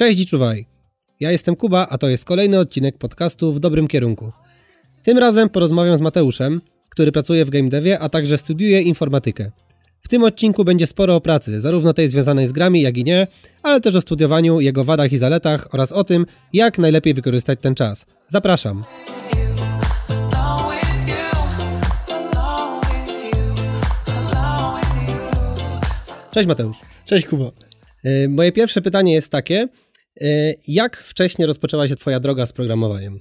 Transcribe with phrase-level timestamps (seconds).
[0.00, 0.66] Cześć i czuwaj.
[1.20, 4.32] Ja jestem Kuba, a to jest kolejny odcinek podcastu W Dobrym Kierunku.
[5.02, 6.60] Tym razem porozmawiam z Mateuszem,
[6.90, 9.50] który pracuje w game devie, a także studiuje informatykę.
[10.02, 13.26] W tym odcinku będzie sporo o pracy, zarówno tej związanej z grami, jak i nie,
[13.62, 17.74] ale też o studiowaniu, jego wadach i zaletach oraz o tym, jak najlepiej wykorzystać ten
[17.74, 18.06] czas.
[18.28, 18.84] Zapraszam.
[26.32, 26.78] Cześć Mateusz.
[27.04, 27.52] Cześć Kubo.
[28.04, 29.68] E, Moje pierwsze pytanie jest takie:
[30.68, 33.20] jak wcześnie rozpoczęła się Twoja droga z programowaniem?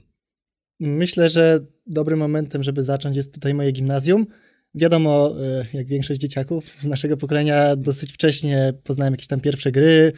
[0.80, 4.28] Myślę, że dobrym momentem, żeby zacząć jest tutaj moje gimnazjum.
[4.76, 10.14] Wiadomo, e, jak większość dzieciaków z naszego pokolenia, dosyć wcześnie poznałem jakieś tam pierwsze gry,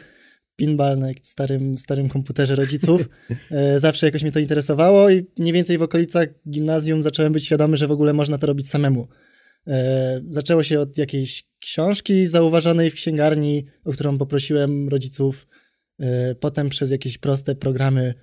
[0.56, 3.08] pinball na starym, starym komputerze rodziców.
[3.50, 7.76] E, Zawsze jakoś mnie to interesowało i mniej więcej w okolicach gimnazjum zacząłem być świadomy,
[7.76, 9.08] że w ogóle można to robić samemu.
[10.30, 15.46] Zaczęło się od jakiejś książki zauważonej w księgarni, o którą poprosiłem rodziców.
[16.02, 18.14] E, Potem przez jakieś proste programy e,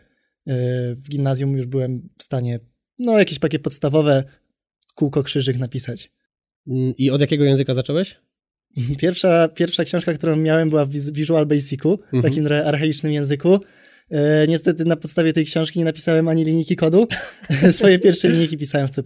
[0.95, 2.59] w gimnazjum już byłem w stanie,
[2.99, 4.23] no jakieś takie podstawowe
[4.95, 6.11] kółko krzyżyk napisać.
[6.67, 8.17] Mm, I od jakiego języka zacząłeś?
[9.01, 12.23] Pierwsza, pierwsza książka, którą miałem była w Vis- Visual Basicu, Mhm.
[12.23, 13.59] takim archaicznym języku.
[14.11, 17.07] E, niestety na podstawie tej książki nie napisałem ani linijki kodu.
[17.71, 19.03] Swoje pierwsze linijki pisałem w C++.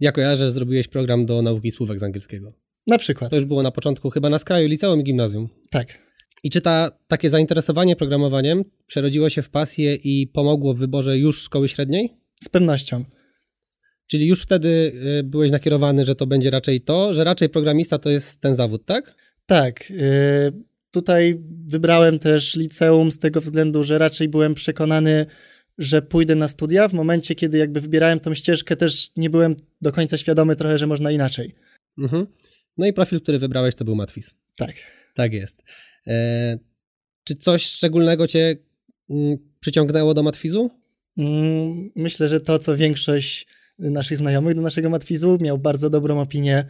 [0.00, 2.52] Ja kojarzę, że zrobiłeś program do nauki słówek z angielskiego.
[2.86, 3.30] Na przykład.
[3.30, 5.48] To już było na początku, chyba na skraju liceum i gimnazjum.
[5.70, 5.98] Tak.
[6.42, 11.42] I czy ta, takie zainteresowanie programowaniem przerodziło się w pasję i pomogło w wyborze już
[11.42, 12.16] szkoły średniej?
[12.40, 13.04] Z pewnością.
[14.06, 18.10] Czyli już wtedy y, byłeś nakierowany, że to będzie raczej to, że raczej programista to
[18.10, 19.14] jest ten zawód, tak?
[19.46, 19.90] Tak.
[19.90, 20.52] e,
[20.90, 25.26] Tutaj wybrałem też liceum z tego względu, że raczej byłem przekonany,
[25.78, 26.88] że pójdę na studia.
[26.88, 30.86] W momencie, kiedy jakby wybierałem tą ścieżkę, też nie byłem do końca świadomy trochę, że
[30.86, 31.54] można inaczej.
[31.98, 32.26] Mhm.
[32.78, 34.36] No i profil, który wybrałeś, to był Matwis.
[34.56, 34.74] Tak.
[35.14, 35.62] Tak jest.
[36.06, 36.58] E,
[37.24, 38.56] czy coś szczególnego cię
[39.10, 40.70] mm, przyciągnęło do Matwizu?
[41.18, 43.46] Mm, Myślę, że to, co większość
[43.78, 46.64] naszych znajomych do naszego matwizu miał bardzo dobrą opinię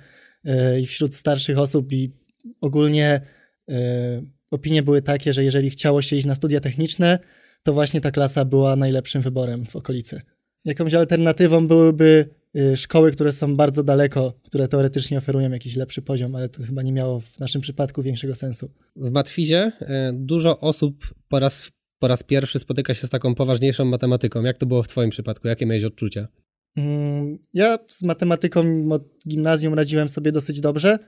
[0.44, 2.12] e, i wśród starszych osób i
[2.60, 3.20] ogólnie
[3.68, 7.18] e, opinie były takie, że jeżeli chciało się iść na studia techniczne,
[7.62, 10.20] to właśnie ta klasa była najlepszym wyborem w okolicy.
[10.64, 12.28] Jakąś alternatywą byłyby
[12.76, 16.92] szkoły, które są bardzo daleko, które teoretycznie oferują jakiś lepszy poziom, ale to chyba nie
[16.92, 18.70] miało w naszym przypadku większego sensu.
[18.96, 23.84] W Matwizie e, dużo osób po raz, po raz pierwszy spotyka się z taką poważniejszą
[23.84, 24.42] matematyką.
[24.42, 25.48] Jak to było w twoim przypadku?
[25.48, 26.28] Jakie miałeś odczucia?
[26.76, 30.98] Mm, Ja z matematyką od gimnazjum radziłem sobie dosyć dobrze.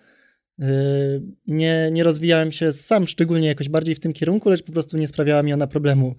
[0.59, 0.67] Yy,
[1.47, 5.09] Nie, nie rozwijałem się sam szczególnie jakoś bardziej w tym kierunku, lecz po prostu nie
[5.09, 6.15] sprawiała mi ona problemu.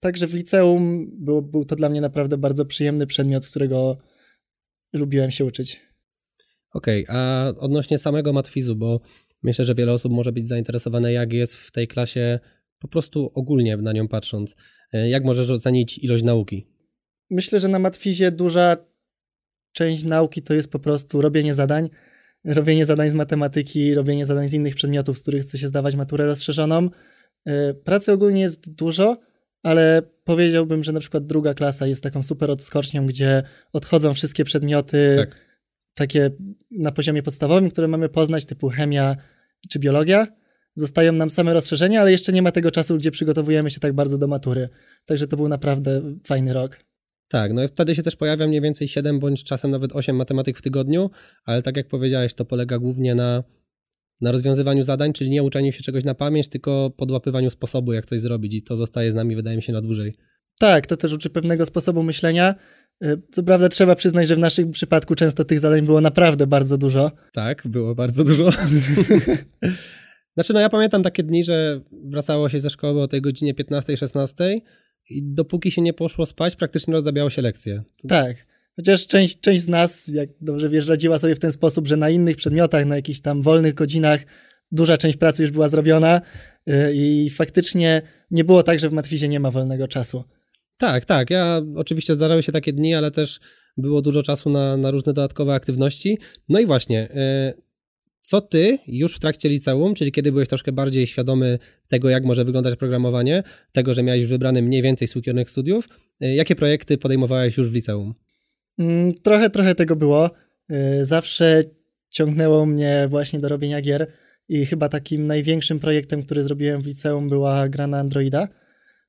[0.00, 3.98] Także w liceum był, był to dla mnie naprawdę bardzo przyjemny przedmiot, którego
[4.92, 5.80] lubiłem się uczyć.
[6.72, 9.00] Okej, a odnośnie samego Matwizu, bo
[9.42, 12.38] myślę, że wiele osób może być zainteresowane, jak jest w tej klasie,
[12.78, 14.56] po prostu ogólnie na nią patrząc.
[14.92, 16.66] E, Jak możesz ocenić ilość nauki?
[17.30, 18.76] Myślę, że na Matwizie duża
[19.72, 21.90] część nauki to jest po prostu robienie zadań.
[22.44, 26.26] Robienie zadań z matematyki, robienie zadań z innych przedmiotów, z których chce się zdawać maturę
[26.26, 26.88] rozszerzoną.
[27.46, 29.16] Yy, Pracy ogólnie jest dużo,
[29.62, 35.16] ale powiedziałbym, że na przykład druga klasa jest taką super odskocznią, gdzie odchodzą wszystkie przedmioty
[35.18, 35.36] Tak.
[35.94, 36.30] takie
[36.70, 39.16] na poziomie podstawowym, które mamy poznać, typu chemia
[39.68, 40.26] czy biologia.
[40.74, 44.18] Zostają nam same rozszerzenia, ale jeszcze nie ma tego czasu, gdzie przygotowujemy się tak bardzo
[44.18, 44.68] do matury.
[45.06, 46.78] Także to był naprawdę fajny rok.
[47.28, 50.58] Tak, no i wtedy się też pojawia mniej więcej 7 bądź czasem nawet 8 matematyk
[50.58, 51.10] w tygodniu,
[51.44, 53.44] ale tak jak powiedziałeś, to polega głównie na,
[54.20, 58.20] na rozwiązywaniu zadań, czyli nie uczeniu się czegoś na pamięć, tylko podłapywaniu sposobu, jak coś
[58.20, 60.14] zrobić i to zostaje z nami, wydaje mi się, na dłużej.
[60.58, 62.54] Tak, to też uczy pewnego sposobu myślenia.
[63.04, 66.78] Y, Co prawda trzeba przyznać, że w naszym przypadku często tych zadań było naprawdę bardzo
[66.78, 67.12] dużo.
[67.32, 68.50] Tak, było bardzo dużo.
[70.34, 74.60] znaczy, no ja pamiętam takie dni, że wracało się ze szkoły o tej godzinie 15-16
[75.10, 77.82] i dopóki się nie poszło spać, praktycznie rozdabiało się lekcje.
[78.02, 78.36] To, Tak.
[78.76, 82.10] Chociaż część, część z nas, jak dobrze wiesz, radziła sobie w ten sposób, że na
[82.10, 84.20] innych przedmiotach, na jakichś tam wolnych godzinach
[84.72, 86.20] duża część pracy już była zrobiona
[86.68, 90.24] y, i faktycznie nie było tak, że w Matwizie nie ma wolnego czasu.
[90.78, 91.30] tak, tak.
[91.30, 93.40] Ja oczywiście zdarzały się takie dni, ale też
[93.76, 96.18] było dużo czasu na, na różne dodatkowe aktywności.
[96.48, 97.62] No i właśnie, y,
[98.22, 101.58] co ty już w trakcie liceum, czyli kiedy byłeś troszkę bardziej świadomy
[101.88, 103.42] tego, jak może wyglądać programowanie,
[103.72, 105.88] tego, że miałeś wybrany mniej więcej swój kierunek studiów,
[106.22, 108.14] y, jakie projekty podejmowałeś już w liceum?
[108.78, 110.30] Mm, Trochę, trochę tego było.
[110.70, 111.62] Y, Zawsze
[112.10, 114.12] ciągnęło mnie właśnie do robienia gier
[114.48, 118.48] i chyba takim największym projektem, który zrobiłem w liceum była gra na Androida.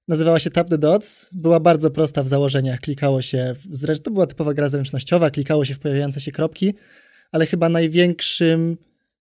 [0.07, 1.29] Nazywała się Tap the Dots.
[1.33, 2.79] Była bardzo prosta w założeniach.
[2.79, 3.55] Klikało się,
[4.03, 6.73] to była typowa gra zręcznościowa, klikało się w pojawiające się kropki,
[7.31, 8.77] ale chyba największym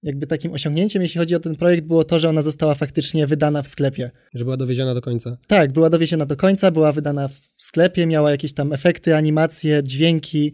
[0.06, 3.62] jakby takim osiągnięciem, jeśli chodzi o ten projekt, było to, że ona została faktycznie wydana
[3.62, 4.10] w sklepie.
[4.34, 5.36] Że była dowieziona do końca.
[5.46, 10.52] Tak, była dowieziona do końca, była wydana w sklepie, miała jakieś tam efekty, animacje, dźwięki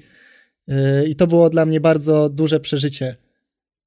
[0.68, 0.74] yy,
[1.08, 3.16] i to było dla mnie bardzo duże przeżycie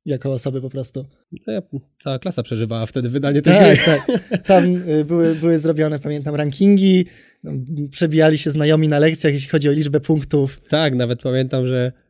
[0.05, 1.05] jako osoby po prostu.
[1.47, 1.61] No,
[1.99, 3.85] cała klasa przeżywała wtedy wydanie tej tak, gry.
[3.85, 4.07] Tak,
[4.47, 7.05] Tam y, były, były zrobione, pamiętam, rankingi,
[7.43, 7.51] no,
[7.91, 10.61] przebijali się znajomi na lekcjach, jeśli chodzi o liczbę punktów.
[10.69, 12.04] Tak, nawet pamiętam, że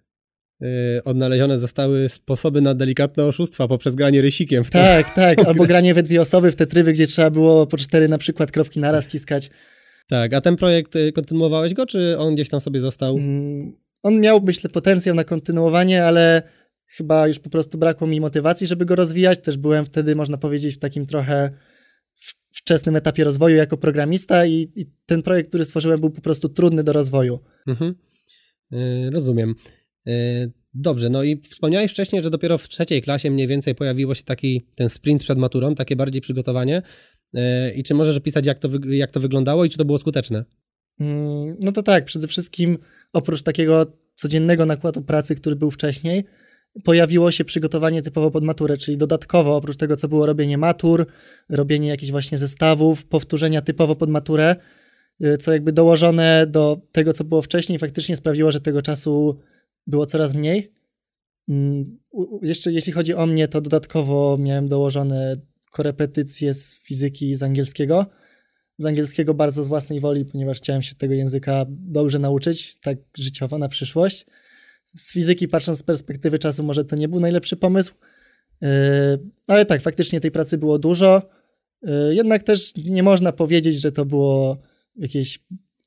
[1.06, 4.64] odnalezione zostały sposoby na delikatne oszustwa poprzez granie rysikiem.
[4.64, 7.78] W tak, tak, albo granie we dwie osoby w te tryby, gdzie trzeba było po
[7.78, 9.50] cztery na przykład kropki naraz ciskać.
[10.08, 13.18] Tak, a ten projekt y, kontynuowałeś go, czy on gdzieś tam sobie został?
[13.18, 13.74] Mm,
[14.04, 16.44] on miał, myślę, potencjał na kontynuowanie, ale
[16.88, 19.42] chyba już po prostu brakło mi motywacji, żeby go rozwijać.
[19.42, 21.52] Też byłem wtedy, można powiedzieć, w takim trochę
[22.52, 26.84] wczesnym etapie rozwoju jako programista i, i ten projekt, który stworzyłem, był po prostu trudny
[26.84, 27.40] do rozwoju.
[27.68, 27.96] Mhm.
[28.72, 29.56] Yy, rozumiem.
[30.06, 34.24] Yy, dobrze, no i wspomniałeś wcześniej, że dopiero w trzeciej klasie mniej więcej pojawiło się
[34.24, 36.82] taki ten sprint przed maturą, takie bardziej przygotowanie.
[37.34, 37.42] Yy,
[37.76, 40.46] I czy możesz opisać, jak to, jak to wyglądało i czy to było skuteczne?
[41.00, 42.78] Mm, no to tak, przede wszystkim
[43.14, 43.86] oprócz takiego
[44.16, 46.24] codziennego nakładu pracy, który był wcześniej,
[46.84, 51.06] pojawiło się przygotowanie typowo pod maturę, czyli dodatkowo oprócz tego, co było robienie matur,
[51.50, 54.56] robienie jakichś właśnie zestawów, powtórzenia typowo pod maturę,
[55.24, 59.40] y, co jakby dołożone do tego, co było wcześniej, faktycznie sprawiło, że tego czasu
[59.88, 60.72] było coraz mniej.
[61.50, 61.98] Mm,
[62.42, 65.36] jeszcze jeśli chodzi o mnie, to dodatkowo miałem dołożone
[65.72, 68.06] korepetycje z fizyki i z angielskiego.
[68.78, 73.58] Z angielskiego bardzo z własnej woli, ponieważ chciałem się tego języka dobrze nauczyć, tak życiowo
[73.58, 74.26] na przyszłość
[74.96, 77.94] z fizyki, patrząc z perspektywy czasu, może to nie był najlepszy pomysł.
[78.62, 78.70] Yy,
[79.48, 81.30] ale tak, faktycznie tej pracy było dużo.
[81.82, 84.58] Yy, jednak też nie można powiedzieć, że to było
[84.96, 85.40] jakieś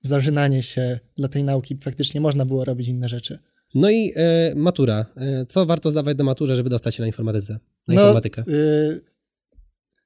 [0.03, 1.79] zażynanie się dla tej nauki.
[1.83, 3.39] Faktycznie można było robić inne rzeczy.
[3.75, 5.07] No i e, matura.
[5.17, 7.53] E, co warto zdawać do maturze, żeby dostać się na informatyce,
[7.89, 8.45] na no, informatykę?
[8.47, 9.01] Yy,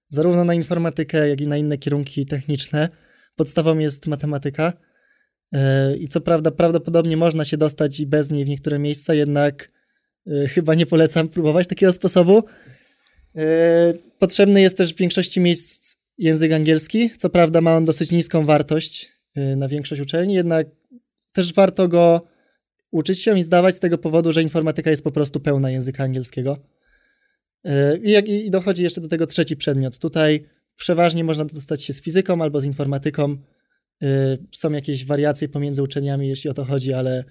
[0.09, 2.89] zarówno na informatykę, jak i na inne kierunki techniczne.
[3.37, 4.73] Podstawą jest matematyka.
[5.53, 9.73] E, I co prawda, prawdopodobnie można się dostać i bez niej w niektóre miejsca, jednak
[10.49, 12.43] chyba nie polecam próbować takiego sposobu.
[14.19, 17.11] Potrzebny jest też w większości miejsc język angielski.
[17.17, 19.13] Co prawda, ma on dosyć niską wartość
[19.57, 20.67] na większość uczelni, jednak
[21.33, 22.32] też warto go
[22.93, 26.59] uczyć się i zdawać z tego powodu, że informatyka jest po prostu pełna języka angielskiego.
[28.03, 29.99] I, jak, I dochodzi jeszcze do tego trzeci przedmiot.
[29.99, 30.45] Tutaj
[30.77, 33.37] przeważnie można dostać się z fizyką albo z informatyką.
[34.03, 34.07] Y,
[34.53, 37.25] są jakieś wariacje pomiędzy uczelniami, jeśli o to chodzi, ale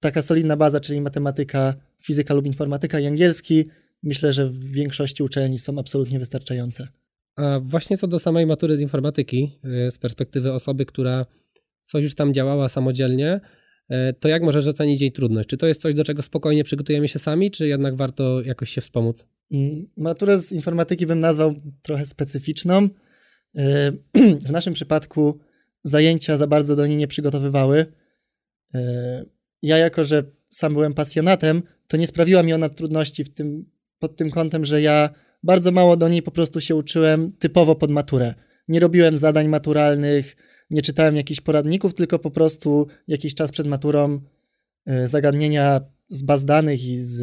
[0.00, 3.64] taka solidna baza, czyli matematyka, fizyka lub informatyka i angielski,
[4.02, 6.88] myślę, że w większości uczelni są absolutnie wystarczające.
[7.36, 11.26] A właśnie co do samej matury z informatyki, y, z perspektywy osoby, która
[11.82, 13.40] coś już tam działała samodzielnie,
[14.20, 15.48] to jak możesz ocenić jej trudność?
[15.48, 18.80] Czy to jest coś, do czego spokojnie przygotujemy się sami, czy jednak warto jakoś się
[18.80, 19.26] wspomóc?
[19.52, 22.88] Mm, maturę z informatyki bym nazwał trochę specyficzną.
[24.46, 25.38] W naszym przypadku
[25.84, 27.86] zajęcia za bardzo do niej nie przygotowywały.
[28.74, 29.24] E,
[29.62, 34.16] ja, jako że sam byłem pasjonatem, to nie sprawiła mi ona trudności w tym, pod
[34.16, 35.10] tym kątem, że ja
[35.42, 38.34] bardzo mało do niej po prostu się uczyłem typowo pod maturę.
[38.68, 40.36] Nie robiłem zadań maturalnych,
[40.70, 44.20] nie czytałem jakichś poradników, tylko po prostu jakiś czas przed maturą
[44.86, 47.20] e, zagadnienia z baz danych i z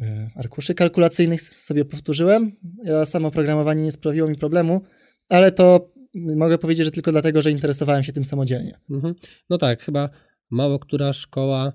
[0.00, 2.56] e, arkuszy kalkulacyjnych sobie powtórzyłem.
[2.84, 4.80] Ja samo programowanie nie sprawiło mi problemu,
[5.28, 8.78] ale to mogę powiedzieć, że tylko dlatego, że interesowałem się tym samodzielnie.
[8.90, 9.14] Mhm.
[9.50, 10.10] No tak, chyba
[10.50, 11.72] mało która szkoła,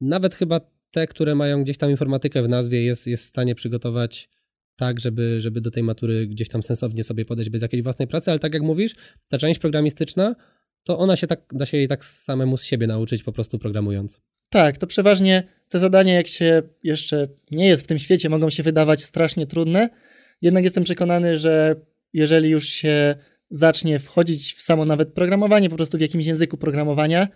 [0.00, 4.28] nawet chyba te, które mają gdzieś tam informatykę w nazwie, jest, jest w stanie przygotować
[4.76, 8.30] tak, żeby, żeby do tej matury gdzieś tam sensownie sobie podejść bez jakiejś własnej pracy,
[8.30, 8.94] ale tak jak mówisz,
[9.28, 10.34] ta część programistyczna,
[10.84, 14.20] to ona się tak, da się jej tak samemu z siebie nauczyć po prostu programując.
[14.50, 18.62] Tak, to przeważnie te zadania, jak się jeszcze nie jest w tym świecie, mogą się
[18.62, 19.88] wydawać strasznie trudne.
[20.42, 21.76] Jednak jestem przekonany, że
[22.12, 23.14] jeżeli już się
[23.50, 27.28] zacznie wchodzić w samo nawet programowanie, po prostu w jakimś języku programowania,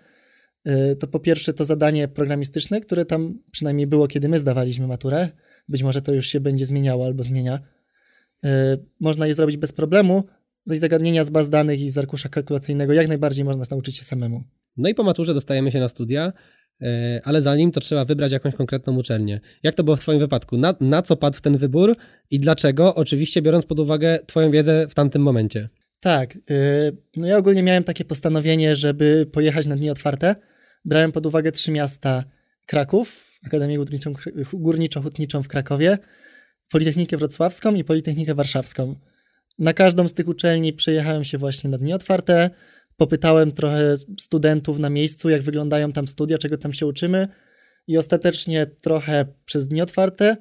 [0.66, 5.28] y, to po pierwsze to zadanie programistyczne, które tam przynajmniej było, kiedy my zdawaliśmy maturę,
[5.68, 7.60] być może to już się będzie zmieniało albo zmienia,
[8.44, 8.48] y,
[9.00, 10.24] można je zrobić bez problemu.
[10.64, 14.42] Zaś zagadnienia z baz danych i z arkusza kalkulacyjnego jak najbardziej można nauczyć się samemu.
[14.76, 16.32] No i po maturze dostajemy się na studia,
[16.82, 16.86] y,
[17.24, 19.40] ale zanim to trzeba wybrać jakąś konkretną uczelnię.
[19.62, 20.58] Jak to było w Twoim wypadku?
[20.58, 21.96] Na, na co padł ten wybór
[22.30, 22.94] i dlaczego?
[22.94, 25.68] Oczywiście biorąc pod uwagę Twoją wiedzę w tamtym momencie.
[26.00, 26.36] Tak.
[26.36, 30.36] Y, no ja ogólnie miałem takie postanowienie, żeby pojechać na dni otwarte.
[30.84, 32.24] Brałem pod uwagę trzy miasta:
[32.66, 33.78] Kraków, Akademię
[34.52, 35.98] Górniczo-Hutniczą w Krakowie,
[36.70, 38.94] Politechnikę Wrocławską i Politechnikę Warszawską.
[39.58, 42.50] Na każdą z tych uczelni przejechałem się właśnie na dni otwarte.
[42.96, 47.28] Popytałem trochę studentów na miejscu, jak wyglądają tam studia, czego tam się uczymy.
[47.86, 50.36] I ostatecznie trochę przez dni otwarte,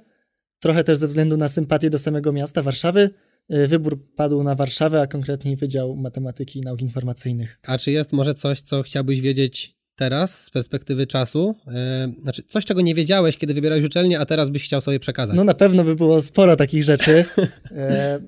[0.60, 3.10] trochę też ze względu na sympatię do samego miasta Warszawy.
[3.54, 7.60] Y, wybór padł na Warszawę, a konkretniej Wydział Matematyki i Nauk Informacyjnych.
[7.64, 11.56] A czy jest może coś, co chciałbyś wiedzieć teraz z perspektywy czasu?
[11.68, 15.36] E, znaczy, coś, czego nie wiedziałeś, kiedy wybierałeś uczelnię, a teraz byś chciał sobie przekazać?
[15.36, 17.26] No na pewno by było sporo takich rzeczy.
[17.72, 18.20] E,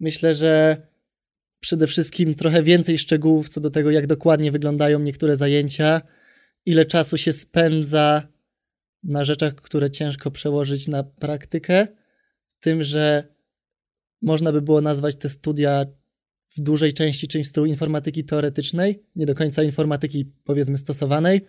[0.00, 0.76] myślę, że
[1.60, 6.00] przede wszystkim trochę więcej szczegółów co do tego, jak dokładnie wyglądają niektóre zajęcia,
[6.66, 8.28] ile czasu się spędza
[9.02, 11.86] na rzeczach, które ciężko przełożyć na praktykę,
[12.60, 13.24] tym, że
[14.22, 15.86] można by było nazwać te studia
[16.56, 21.40] w dużej części czymś w stylu informatyki teoretycznej, nie do końca informatyki powiedzmy stosowanej.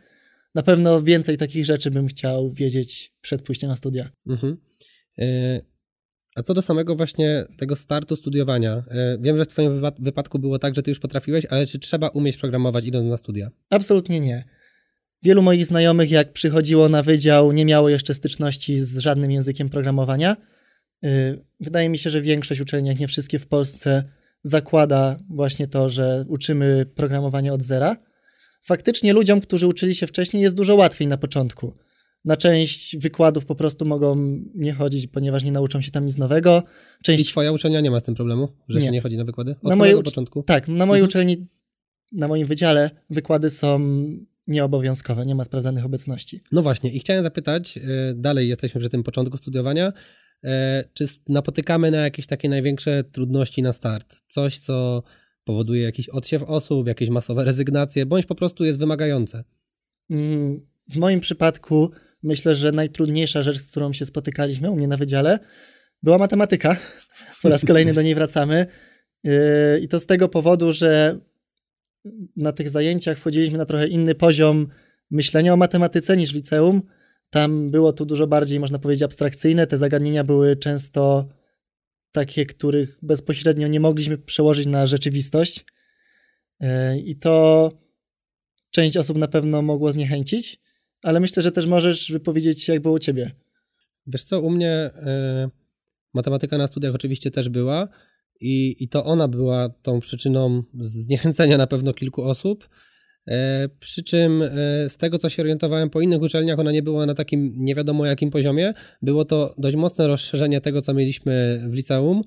[0.56, 4.10] Na pewno więcej takich rzeczy bym chciał wiedzieć przed pójściem na studia.
[4.28, 4.58] Mhm.
[5.20, 5.62] E,
[6.36, 10.60] a co do samego właśnie tego startu studiowania, e, wiem, że w Twoim wypadku było
[10.60, 13.52] tak, że Ty już potrafiłeś, ale czy trzeba umieć programować idąc na studia?
[13.70, 14.44] Absolutnie nie.
[15.24, 20.38] Wielu moich znajomych, jak przychodziło na wydział, nie miało jeszcze styczności z żadnym językiem programowania.
[21.06, 24.04] Y, wydaje mi się, że większość uczelni, jak nie wszystkie w Polsce,
[24.44, 27.98] zakłada właśnie to, że uczymy programowania od zera.
[28.64, 31.74] Faktycznie ludziom, którzy uczyli się wcześniej, jest dużo łatwiej na początku.
[32.26, 34.16] Na część wykładów po prostu mogą
[34.56, 36.64] nie chodzić, ponieważ nie nauczą się tam nic nowego.
[37.04, 37.24] Część...
[37.24, 38.86] I twoja uczelnia nie ma z tym problemu, że nie.
[38.86, 39.52] się nie chodzi na wykłady?
[39.52, 40.06] Od na mojej ucz...
[40.06, 40.44] początku?
[40.44, 41.10] Tak, na mojej mhm.
[41.10, 41.48] uczelni,
[42.12, 43.80] na moim wydziale wykłady są
[44.48, 46.42] nieobowiązkowe, nie ma sprawdzanych obecności.
[46.52, 47.82] No właśnie i chciałem zapytać, y,
[48.16, 49.94] dalej jesteśmy przy tym początku studiowania,
[50.94, 54.24] czy napotykamy na jakieś takie największe trudności na start?
[54.28, 55.04] Coś, co
[55.44, 59.44] powoduje jakiś odsiew osób, jakieś masowe rezygnacje, bądź po prostu jest wymagające?
[60.10, 61.92] Mm, w moim przypadku
[62.24, 65.40] myślę, że najtrudniejsza rzecz, z którą się spotykaliśmy u mnie na wydziale,
[66.04, 66.78] była matematyka.
[67.42, 68.66] Po raz kolejny do niej wracamy.
[69.26, 71.20] E, I to z tego powodu, że
[72.36, 74.68] na tych zajęciach wchodziliśmy na trochę inny poziom
[75.12, 76.82] myślenia o matematyce niż w liceum
[77.32, 79.68] tam było to dużo bardziej, można powiedzieć, abstrakcyjne.
[79.68, 81.30] Te zagadnienia były często
[82.12, 85.66] takie, których bezpośrednio nie mogliśmy przełożyć na rzeczywistość.
[86.60, 87.72] E, I to
[88.72, 90.60] część osób na pewno mogło zniechęcić,
[91.04, 93.32] ale myślę, że też możesz wypowiedzieć jak było u ciebie.
[94.08, 94.92] Wiesz co, u mnie
[95.46, 95.50] y,
[96.14, 97.88] matematyka na studiach oczywiście też była
[98.40, 102.70] i, i to ona była tą przyczyną zniechęcenia na pewno kilku osób.
[103.28, 104.50] E, przy czym e,
[104.90, 108.06] z tego, co się orientowałem po innych uczelniach, ona nie była na takim nie wiadomo
[108.06, 108.74] jakim poziomie.
[109.02, 112.22] Było to dość mocne rozszerzenie tego, co mieliśmy w liceum,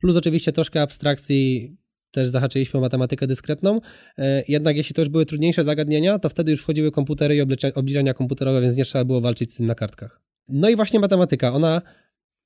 [0.00, 1.76] plus oczywiście troszkę abstrakcji
[2.10, 3.80] też zahaczyliśmy o matematykę dyskretną.
[4.18, 7.40] E, jednak jeśli to już były trudniejsze zagadnienia, to wtedy już wchodziły komputery i
[7.74, 10.20] obliczenia komputerowe, więc nie trzeba było walczyć z tym na kartkach.
[10.48, 11.52] No i właśnie matematyka.
[11.52, 11.82] Ona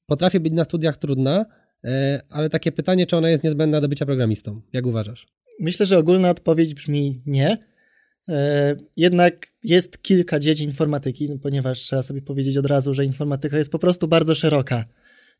[0.06, 1.46] potrafi być na studiach trudna,
[2.30, 4.60] ale takie pytanie, czy ona jest niezbędna do bycia programistą?
[4.72, 5.26] Jak uważasz?
[5.60, 7.58] Myślę, że ogólna odpowiedź brzmi nie
[8.96, 13.72] jednak jest kilka dziedzin informatyki, no ponieważ trzeba sobie powiedzieć od razu, że informatyka jest
[13.72, 14.84] po prostu bardzo szeroka.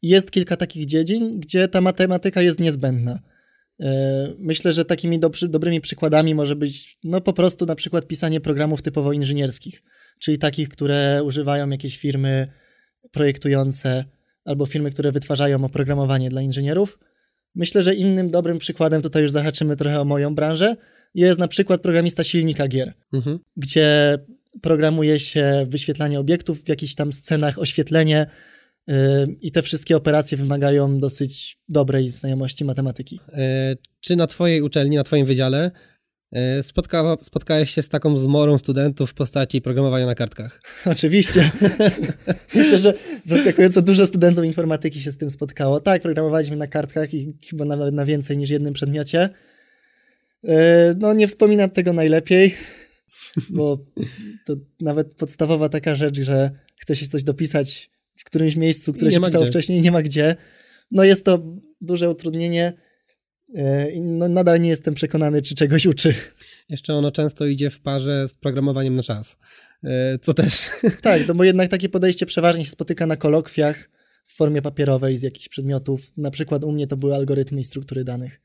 [0.03, 3.19] Jest kilka takich dziedzin, gdzie ta matematyka jest niezbędna.
[3.81, 8.41] E, myślę, że takimi dobry, dobrymi przykładami może być no po prostu na przykład pisanie
[8.41, 9.83] programów typowo inżynierskich,
[10.19, 12.49] czyli takich, które używają jakieś firmy
[13.13, 14.05] projektujące
[14.45, 16.99] albo firmy, które wytwarzają oprogramowanie dla inżynierów.
[17.55, 20.77] Myślę, że innym dobrym przykładem, tutaj już zahaczymy trochę o moją branżę,
[21.15, 23.39] jest na przykład programista silnika gier, mhm.
[23.57, 24.19] gdzie
[24.63, 28.27] programuje się wyświetlanie obiektów w jakichś tam scenach, oświetlenie
[28.87, 28.95] yy,
[29.41, 33.21] i te wszystkie operacje wymagają dosyć dobrej znajomości matematyki.
[33.33, 33.39] Yy,
[34.01, 35.71] czy na twojej uczelni, na twoim wydziale
[36.33, 40.63] yy, spotka, spotkałeś się z taką zmorą studentów w postaci programowania na kartkach?
[40.93, 41.51] Oczywiście.
[42.55, 42.95] Myślę, że
[43.25, 45.81] zaskakująco dużo studentów informatyki się z tym spotkało.
[45.81, 49.29] Tak, programowaliśmy na kartkach i chyba nawet na więcej niż jednym przedmiocie.
[50.49, 52.55] E, no nie wspominam tego najlepiej,
[53.51, 53.79] bo
[54.47, 59.21] to nawet podstawowa taka rzecz, że chce się coś dopisać w którymś miejscu, które się
[59.21, 59.51] pisało gdzie.
[59.51, 60.37] wcześniej, nie ma gdzie.
[60.91, 61.43] No jest to
[61.81, 62.73] duże utrudnienie
[63.55, 66.15] e, no nadal nie jestem przekonany, czy czegoś uczy.
[66.69, 69.39] Jeszcze ono często idzie w parze z programowaniem na czas,
[69.85, 70.69] e, co też.
[71.03, 73.91] Tak, no bo jednak takie podejście przeważnie się spotyka na kolokwiach
[74.25, 76.13] w formie papierowej z jakichś przedmiotów.
[76.17, 78.44] Na przykład u mnie to były algorytmy i struktury danych.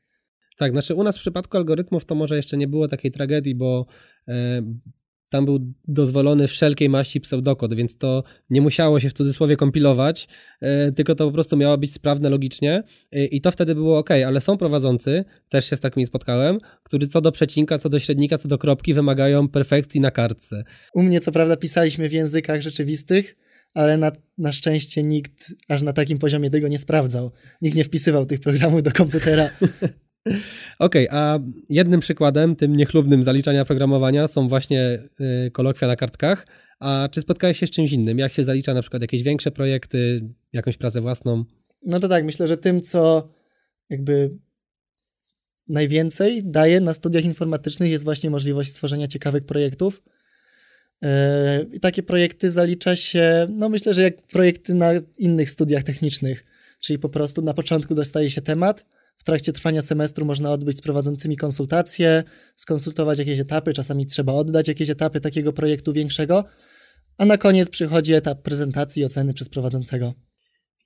[0.60, 3.86] Tak, znaczy u nas w przypadku algorytmów to może jeszcze nie było takiej tragedii, bo
[4.28, 4.62] e,
[5.28, 10.28] tam był dozwolony wszelkiej maści pseudokod, więc to nie musiało się w cudzysłowie kompilować,
[10.60, 14.10] e, tylko to po prostu miało być sprawne logicznie e, i to wtedy było ok,
[14.10, 18.38] ale są prowadzący, też się z takimi spotkałem, którzy co do przecinka, co do średnika,
[18.38, 20.64] co do kropki wymagają perfekcji na kartce.
[20.94, 23.36] U mnie co prawda pisaliśmy w językach rzeczywistych,
[23.74, 27.30] ale na, na szczęście nikt aż na takim poziomie tego nie sprawdzał.
[27.62, 29.50] Nikt nie wpisywał tych programów do komputera.
[30.26, 31.38] Okej, okay, a
[31.70, 34.98] jednym przykładem, tym niechlubnym zaliczania programowania są właśnie
[35.46, 36.46] y, kolokwia na kartkach,
[36.80, 38.18] A czy spotkałeś się z czymś innym?
[38.18, 41.44] Jak się zalicza na przykład jakieś większe projekty, jakąś pracę własną?
[41.86, 43.28] No to tak, myślę, że tym, co
[43.90, 44.38] jakby
[45.68, 50.02] najwięcej daje na studiach informatycznych jest właśnie możliwość stworzenia ciekawych projektów.
[51.02, 56.44] E, I takie projekty zalicza się, no myślę, że jak projekty na innych studiach technicznych,
[56.80, 58.84] czyli po prostu na początku dostaje się temat,
[59.20, 62.24] w trakcie trwania semestru można odbyć z prowadzącymi konsultacje,
[62.56, 66.44] skonsultować jakieś etapy, czasami trzeba oddać jakieś etapy takiego projektu większego,
[67.18, 70.14] a na koniec przychodzi etap prezentacji i oceny przez prowadzącego.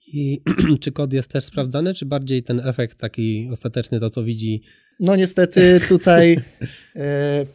[0.07, 0.43] I
[0.83, 4.63] czy kod jest też sprawdzany, czy bardziej ten efekt taki ostateczny, to co widzi?
[5.01, 6.37] No niestety tutaj
[6.97, 7.47] e,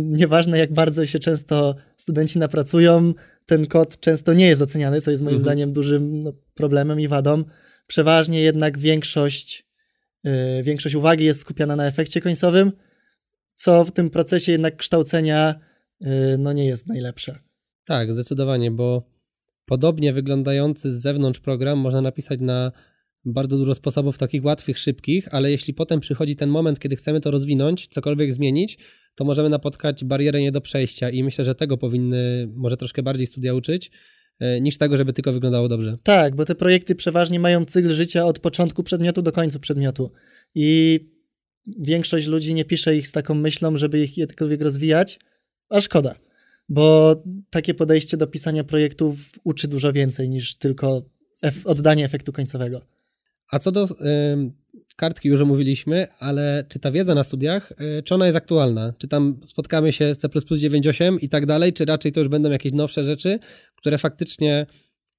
[0.00, 3.14] nieważne jak bardzo się często studenci napracują,
[3.46, 5.44] ten kod często nie jest oceniany, co jest moim mhm.
[5.44, 7.44] zdaniem dużym no, problemem i wadą.
[7.86, 9.69] Przeważnie jednak większość,
[10.62, 12.72] większość uwagi jest skupiona na efekcie końcowym,
[13.54, 15.54] co w tym procesie jednak kształcenia
[16.00, 17.38] e, no, nie jest najlepsze.
[17.84, 19.10] Tak, zdecydowanie, bo
[19.64, 22.72] podobnie wyglądający z zewnątrz program można napisać na
[23.24, 27.30] bardzo dużo sposobów takich łatwych, szybkich, ale jeśli potem przychodzi ten moment, kiedy chcemy to
[27.30, 28.78] rozwinąć, cokolwiek zmienić,
[29.14, 33.26] to możemy napotkać barierę nie do przejścia i myślę, że tego powinny może troszkę bardziej
[33.26, 33.90] studia uczyć,
[34.60, 35.96] niż tego, żeby tylko wyglądało dobrze.
[36.02, 40.10] Tak, bo te projekty przeważnie mają cykl życia od początku przedmiotu do końca przedmiotu
[40.54, 41.00] i
[41.78, 45.18] większość ludzi nie pisze ich z taką myślą, żeby ich jakkolwiek rozwijać,
[45.68, 46.14] a szkoda
[46.70, 47.16] bo
[47.50, 51.02] takie podejście do pisania projektów uczy dużo więcej niż tylko
[51.42, 52.82] ef oddanie efektu końcowego.
[53.50, 53.88] A co do y,
[55.00, 58.92] kartki już omówiliśmy, ale czy ta wiedza na studiach, y, czy ona jest aktualna?
[58.98, 62.50] Czy tam spotkamy się z C++ 9.8 i tak dalej, czy raczej to już będą
[62.50, 63.38] jakieś nowsze rzeczy,
[63.76, 64.66] które faktycznie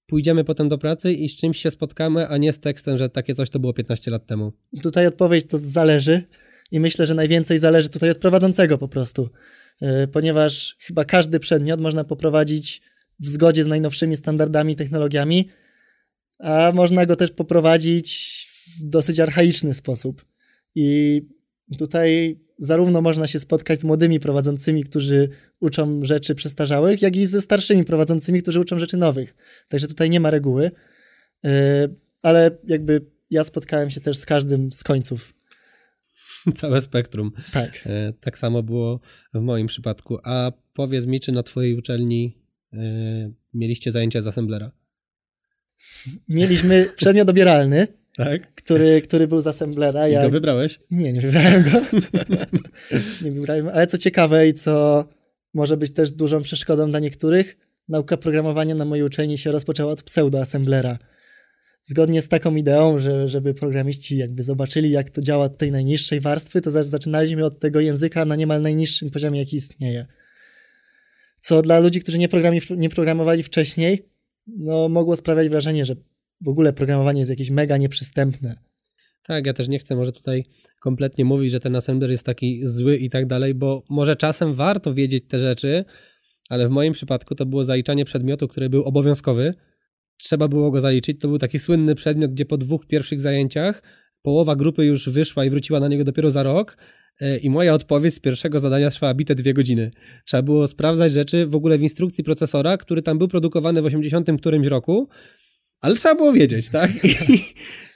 [0.07, 3.35] pójdziemy potem do pracy i z czymś się spotkamy, a nie z tekstem, że takie
[3.35, 4.53] coś to było 15 lat temu?
[4.81, 6.23] Tutaj odpowiedź to zależy
[6.71, 9.29] i myślę, że najwięcej zależy tutaj od prowadzącego po prostu.
[9.81, 12.81] E, ponieważ chyba każdy przedmiot można poprowadzić
[13.19, 15.49] w zgodzie z najnowszymi standardami, technologiami,
[16.39, 18.40] a można go też poprowadzić
[18.79, 20.25] w dosyć archaiczny sposób.
[20.75, 21.21] I
[21.77, 25.29] tutaj zarówno można się spotkać z młodymi prowadzącymi, którzy
[25.59, 29.35] uczą rzeczy przestarzałych, jak i ze starszymi prowadzącymi, którzy uczą rzeczy nowych.
[29.67, 30.71] Także tutaj nie ma reguły,
[31.45, 31.87] e,
[32.23, 35.33] ale jakby ja spotkałem się też z każdym z końców
[36.55, 37.31] Całe spektrum.
[37.53, 37.79] Tak.
[37.85, 38.99] E, tak samo było
[39.33, 40.17] w moim przypadku.
[40.23, 42.37] A powiedz mi, czy na twojej uczelni
[42.73, 42.77] e,
[43.53, 44.71] mieliście zajęcia z assemblera?
[46.27, 47.87] Mieliśmy przedmiot dobieralny,
[48.25, 48.55] tak?
[48.55, 50.07] który, który był z assemblera.
[50.07, 50.23] Ja...
[50.23, 50.79] go wybrałeś?
[50.91, 51.69] Nie, nie wybrałem go.
[53.25, 55.05] nie wybrałem, ale co ciekawe i co
[55.53, 57.57] może być też dużą przeszkodą dla niektórych,
[57.87, 60.97] nauka programowania na mojej uczelni się rozpoczęła od pseudo-assemblera
[61.83, 66.19] zgodnie z taką ideą, że, żeby programiści jakby zobaczyli, jak to działa od tej najniższej
[66.19, 70.05] warstwy, to zaczynaliśmy od tego języka na niemal najniższym poziomie, jaki istnieje.
[71.39, 74.09] Co dla ludzi, którzy nie, programi, nie programowali wcześniej,
[74.47, 75.95] no, mogło sprawiać wrażenie, że
[76.41, 78.55] w ogóle programowanie jest jakieś mega nieprzystępne.
[79.23, 80.45] Tak, ja też nie chcę może tutaj
[80.79, 84.93] kompletnie mówić, że ten assembler jest taki zły i tak dalej, bo może czasem warto
[84.93, 85.85] wiedzieć te rzeczy,
[86.49, 89.53] ale w moim przypadku to było zaliczanie przedmiotu, który był obowiązkowy,
[90.17, 91.19] trzeba było go zaliczyć.
[91.19, 93.83] To był taki słynny przedmiot, gdzie po dwóch pierwszych zajęciach
[94.21, 96.77] połowa grupy już wyszła i wróciła na niego dopiero za rok.
[97.21, 99.91] E, I moja odpowiedź z pierwszego zadania trwała bite dwie godziny.
[100.25, 104.29] Trzeba było sprawdzać rzeczy w ogóle w instrukcji procesora, który tam był produkowany w 80
[104.39, 105.09] którymś roku,
[105.81, 106.91] ale trzeba było wiedzieć, tak?
[107.05, 107.15] I,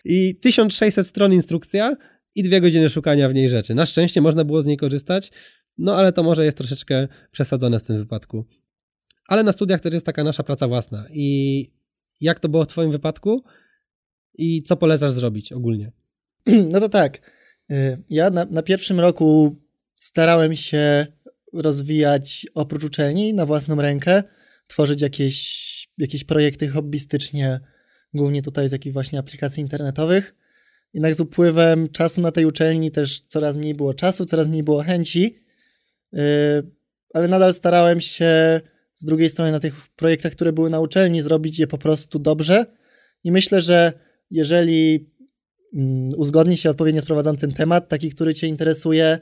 [0.06, 1.96] I 1600 stron instrukcja
[2.36, 3.76] i dwie godziny szukania w niej rzeczy.
[3.76, 5.32] Na szczęście można było z niej korzystać,
[5.78, 8.46] no ale to może jest troszeczkę przesadzone w tym wypadku.
[9.28, 11.70] Ale na studiach też jest taka nasza praca własna i
[12.22, 13.44] jak to było w Twoim wypadku
[14.34, 15.92] i co polecasz zrobić ogólnie?
[16.72, 17.32] No to tak.
[17.72, 19.56] Y, ja na, na pierwszym roku
[19.96, 21.08] starałem się
[21.54, 24.24] rozwijać oprócz uczelni na własną rękę,
[24.68, 27.60] tworzyć jakieś, jakieś projekty hobbystycznie,
[28.16, 30.36] głównie tutaj z jakichś właśnie aplikacji internetowych.
[30.94, 34.84] Jednak z upływem czasu na tej uczelni też coraz mniej było czasu, coraz mniej było
[34.84, 35.40] chęci,
[36.14, 36.18] y,
[37.14, 38.62] ale nadal starałem się
[38.96, 42.66] z drugiej strony na tych projektach, które były na uczelni, zrobić je po prostu dobrze.
[43.24, 43.94] I myślę, że
[44.32, 45.10] jeżeli
[45.74, 49.20] mm, uzgodni się odpowiednio z prowadzącym temat, taki, który Cię interesuje,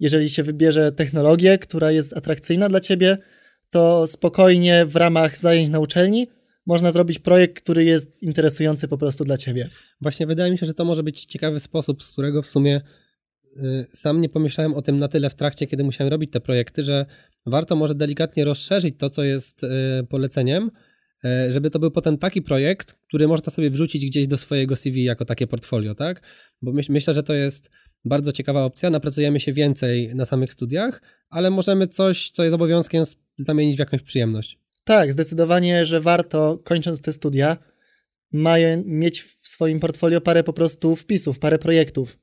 [0.00, 3.18] jeżeli się wybierze technologię, która jest atrakcyjna dla Ciebie,
[3.70, 6.26] to spokojnie w ramach zajęć na uczelni
[6.66, 9.68] można zrobić projekt, który jest interesujący po prostu dla Ciebie.
[10.00, 12.80] Właśnie wydaje mi się, że to może być ciekawy sposób, z którego w sumie
[13.56, 16.84] y, sam nie pomyślałem o tym na tyle w trakcie, kiedy musiałem robić te projekty,
[16.84, 17.06] że
[17.46, 19.68] warto może delikatnie rozszerzyć to, co jest e,
[20.08, 20.70] poleceniem,
[21.24, 25.04] e, żeby to był potem taki projekt, który można sobie wrzucić gdzieś do swojego CV
[25.04, 26.22] jako takie portfolio, tak?
[26.62, 27.70] Bo myśl, myślę, że to jest
[28.04, 28.90] bardzo ciekawa opcja.
[28.90, 33.04] Napracujemy się więcej na samych studiach, ale możemy coś, co jest obowiązkiem,
[33.38, 34.61] zamienić w jakąś przyjemność.
[34.84, 37.56] Tak, zdecydowanie, że warto, kończąc te studia,
[38.32, 42.18] mają mieć w swoim portfolio parę po prostu wpisów, parę projektów.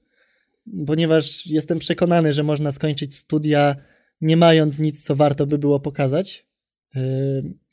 [0.88, 3.76] Ponieważ jestem przekonany, że można skończyć studia
[4.22, 6.48] nie mając nic, co warto by było pokazać.
[6.96, 7.02] Yy,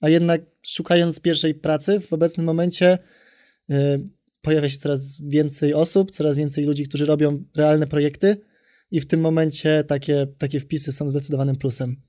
[0.00, 2.98] a jednak szukając pierwszej pracy w obecnym momencie
[3.68, 4.08] yy,
[4.40, 8.36] pojawia się coraz więcej osób, coraz więcej ludzi, którzy robią realne projekty
[8.90, 12.05] i w tym momencie takie, takie wpisy są zdecydowanym plusem.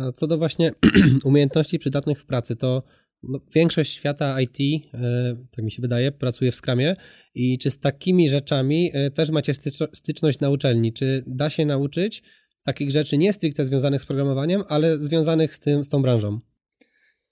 [0.00, 0.72] A co do właśnie
[1.24, 2.82] umiejętności przydatnych w pracy, to
[3.22, 6.94] no, większość świata IT, e, tak mi się wydaje, pracuje w Scrumie
[7.34, 9.52] i czy z takimi rzeczami e, też macie
[9.92, 10.92] styczność na uczelni?
[10.92, 12.22] Czy da się nauczyć
[12.62, 16.40] takich rzeczy nie stricte związanych z programowaniem, ale związanych z, tym, z tą branżą?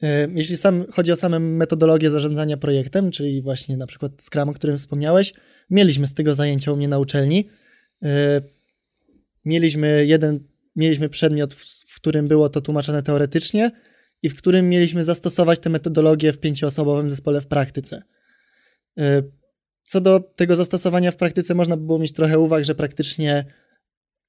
[0.03, 4.53] E, jeśli sam, chodzi o samą metodologię zarządzania projektem, czyli właśnie na przykład Scrum, o
[4.53, 5.35] którym wspomniałeś,
[5.71, 7.49] mieliśmy z tego zajęcia u mnie na uczelni.
[9.45, 10.41] Mieliśmy jeden,
[10.77, 13.71] mieliśmy przedmiot, w którym było to tłumaczone teoretycznie,
[14.23, 18.03] i w którym mieliśmy zastosować tę metodologię w pięcioosobowym zespole w praktyce.
[18.99, 19.23] E,
[19.83, 23.45] co do tego zastosowania w praktyce, można by było mieć trochę uwag, że praktycznie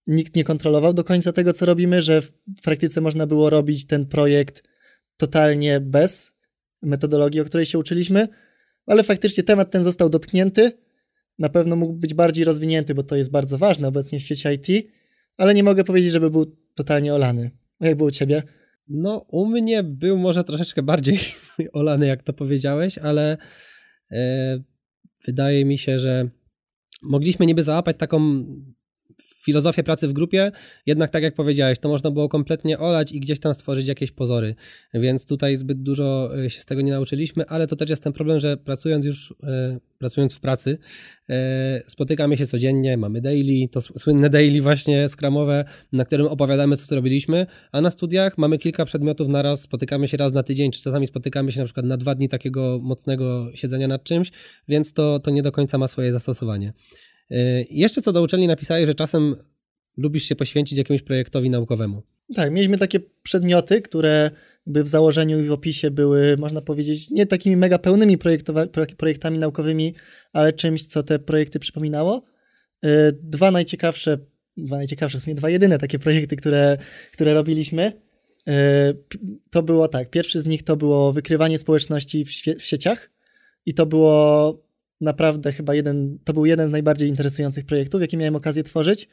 [0.07, 4.05] nikt nie kontrolował do końca tego, co robimy, że w praktyce można było robić ten
[4.05, 4.63] projekt
[5.17, 6.31] totalnie bez
[6.81, 8.27] metodologii, o której się uczyliśmy,
[8.85, 10.71] ale faktycznie temat ten został dotknięty.
[11.39, 14.91] Na pewno mógł być bardziej rozwinięty, bo to jest bardzo ważne obecnie w świecie IT,
[15.39, 17.51] ale nie mogę powiedzieć, żeby był totalnie olany.
[17.79, 18.43] Jak było u ciebie?
[18.87, 21.19] No, u mnie był może troszeczkę bardziej
[21.73, 23.37] olany, jak to powiedziałeś, ale
[24.11, 24.59] e,
[25.25, 26.29] wydaje mi się, że
[27.01, 28.45] mogliśmy niby załapać taką
[29.49, 30.51] filozofię pracy w grupie,
[30.85, 34.55] jednak tak jak powiedziałeś, to można było kompletnie olać i gdzieś tam stworzyć jakieś pozory,
[34.93, 38.13] więc tutaj zbyt dużo e, się z tego nie nauczyliśmy, ale to też jest ten
[38.13, 40.77] problem, że pracując już, e, pracując w pracy,
[41.29, 46.85] e, spotykamy się codziennie, mamy daily, to słynne daily właśnie skramowe, na którym opowiadamy, co
[46.85, 51.07] zrobiliśmy, a na studiach mamy kilka przedmiotów naraz, spotykamy się raz na tydzień, czy czasami
[51.07, 54.31] spotykamy się na przykład na dwa dni takiego mocnego siedzenia nad czymś,
[54.67, 56.73] więc to, to nie do końca ma swoje zastosowanie.
[57.31, 59.35] Y, jeszcze co do uczelni napisałeś, że czasem
[59.97, 62.03] lubisz się poświęcić jakiemuś projektowi naukowemu.
[62.35, 64.31] Tak, mieliśmy takie przedmioty, które
[64.65, 68.17] by w założeniu i w opisie były, można powiedzieć, nie takimi mega pełnymi
[68.97, 69.93] projektami naukowymi,
[70.33, 72.23] ale czymś, co te projekty przypominało.
[72.85, 72.87] Y,
[73.23, 74.17] dwa najciekawsze,
[74.57, 76.77] dwa najciekawsze, w sumie dwa jedyne takie projekty, które,
[77.13, 77.93] które robiliśmy,
[78.47, 78.51] y,
[79.49, 80.09] to było tak.
[80.09, 83.09] Pierwszy z nich to było wykrywanie społeczności w, w sieciach
[83.65, 84.68] i to było
[85.01, 89.07] naprawdę chyba jeden, to był jeden z najbardziej interesujących projektów, jaki miałem okazję tworzyć.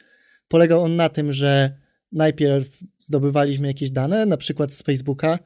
[0.47, 1.77] Polegał on na tym, że
[2.11, 5.39] najpierw zdobywaliśmy jakieś dane, na przykład z Facebooka,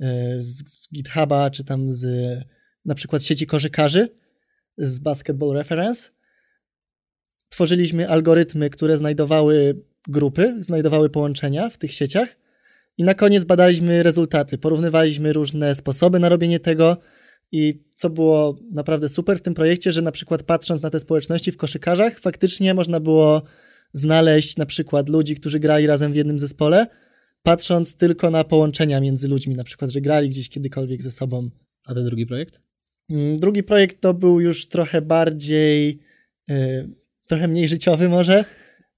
[0.00, 2.04] e, z GitHuba, czy tam z
[2.84, 4.08] na przykład sieci koszykarzy,
[4.76, 6.10] z Basketball Reference.
[7.48, 12.28] Tworzyliśmy algorytmy, które znajdowały grupy, znajdowały połączenia w tych sieciach
[12.98, 14.58] i na koniec badaliśmy rezultaty.
[14.58, 16.96] Porównywaliśmy różne sposoby na robienie tego,
[17.52, 21.52] i co było naprawdę super w tym projekcie, że na przykład patrząc na te społeczności
[21.52, 23.42] w koszykarzach, faktycznie można było
[23.92, 26.86] znaleźć na przykład ludzi, którzy grali razem w jednym zespole,
[27.42, 31.50] patrząc tylko na połączenia między ludźmi, na przykład, że grali gdzieś kiedykolwiek ze sobą.
[31.86, 32.60] A ten drugi projekt?
[33.10, 35.98] Mm, drugi projekt to był już trochę bardziej,
[36.48, 36.90] yy,
[37.26, 38.44] trochę mniej życiowy może.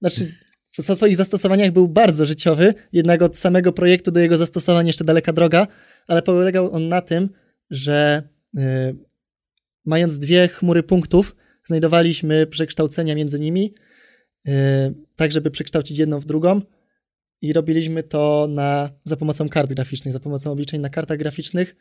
[0.01, 0.35] Znaczy,
[0.77, 5.33] w swoich zastosowaniach był bardzo życiowy, jednak od samego projektu do jego zastosowań jeszcze daleka
[5.33, 5.67] droga,
[6.07, 7.29] ale polegał on na tym,
[7.69, 8.23] że
[9.85, 13.73] mając dwie chmury punktów, znajdowaliśmy przekształcenia między nimi,
[14.47, 14.51] y,
[15.15, 16.61] tak żeby przekształcić jedną w drugą
[17.41, 21.75] i robiliśmy to na, za pomocą kart graficznych, za pomocą obliczeń na kartach graficznych.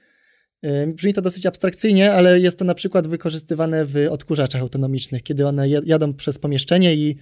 [0.64, 5.46] Y, brzmi to dosyć abstrakcyjnie, ale jest to na przykład wykorzystywane w odkurzaczach autonomicznych, kiedy
[5.46, 7.16] one jadą przez pomieszczenie i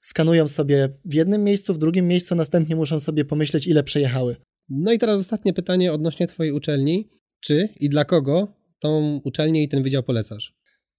[0.00, 4.36] skanują sobie w jednym miejscu, w drugim miejscu, następnie muszą sobie pomyśleć, ile przejechały.
[4.68, 7.08] No i teraz ostatnie pytanie odnośnie Twojej uczelni.
[7.40, 10.54] Czy i dla kogo tą uczelnię i ten wydział polecasz?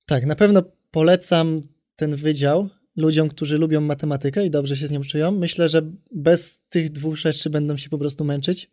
[0.05, 1.61] Tak, na pewno polecam
[1.95, 5.31] ten wydział ludziom, którzy lubią matematykę i dobrze się z nią czują.
[5.31, 8.71] Myślę, że bez tych dwóch rzeczy będą się po prostu męczyć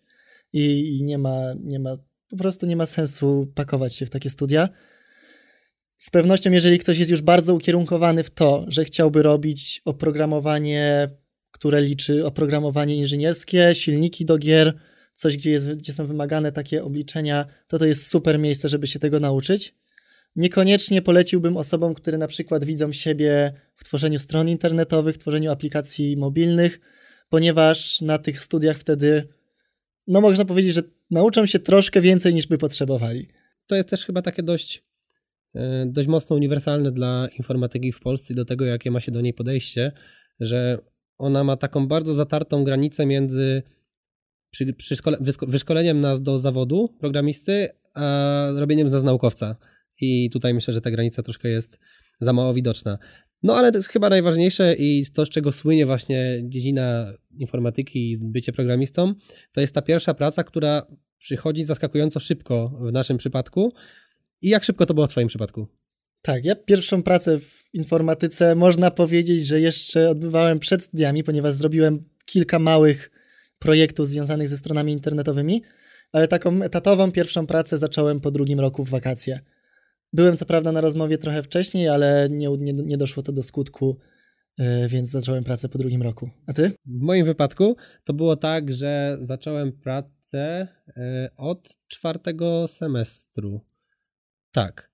[0.52, 1.96] i, i nie, ma, nie ma,
[2.28, 4.68] po prostu nie ma sensu pakować się w takie studia.
[5.96, 11.10] Z pewnością, jeżeli ktoś jest już bardzo ukierunkowany w to, że chciałby robić oprogramowanie,
[11.50, 14.78] które liczy oprogramowanie inżynierskie, silniki do gier,
[15.12, 18.98] coś, gdzie, jest, gdzie są wymagane takie obliczenia, to to jest super miejsce, żeby się
[18.98, 19.74] tego nauczyć.
[20.36, 26.16] Niekoniecznie poleciłbym osobom, które na przykład widzą siebie w tworzeniu stron internetowych, w tworzeniu aplikacji
[26.16, 26.80] mobilnych,
[27.28, 29.28] ponieważ na tych studiach wtedy,
[30.06, 33.28] no można powiedzieć, że nauczą się troszkę więcej niż by potrzebowali.
[33.66, 34.84] To jest też chyba takie dość,
[35.54, 39.20] e, dość mocno uniwersalne dla informatyki w Polsce i do tego, jakie ma się do
[39.20, 39.92] niej podejście,
[40.40, 40.78] że
[41.18, 43.62] ona ma taką bardzo zatartą granicę między
[44.52, 49.56] przy, przy szkole, wyszkoleniem nas do zawodu programisty, a robieniem z nas naukowca.
[50.00, 51.78] I tutaj myślę, że ta granica troszkę jest
[52.20, 52.98] za mało widoczna.
[53.42, 58.18] No ale to jest chyba najważniejsze i to, z czego słynie właśnie dziedzina informatyki i
[58.22, 59.14] bycie programistą,
[59.52, 60.86] to jest ta pierwsza praca, która
[61.18, 63.72] przychodzi zaskakująco szybko w naszym przypadku.
[64.42, 65.66] I jak szybko to było w Twoim przypadku?
[66.22, 72.04] Tak, ja pierwszą pracę w informatyce można powiedzieć, że jeszcze odbywałem przed studiami, ponieważ zrobiłem
[72.24, 73.11] kilka małych
[73.62, 75.62] projektów związanych ze stronami internetowymi,
[76.12, 79.40] ale taką etatową pierwszą pracę zacząłem po drugim roku w wakacje.
[80.12, 83.98] Byłem co prawda na rozmowie trochę wcześniej, ale nie, nie, nie doszło to do skutku,
[84.58, 86.30] yy, więc zacząłem pracę po drugim roku.
[86.46, 86.72] A ty?
[86.86, 91.02] W moim wypadku to było tak, że zacząłem pracę yy,
[91.36, 93.60] od czwartego semestru.
[94.52, 94.90] Tak,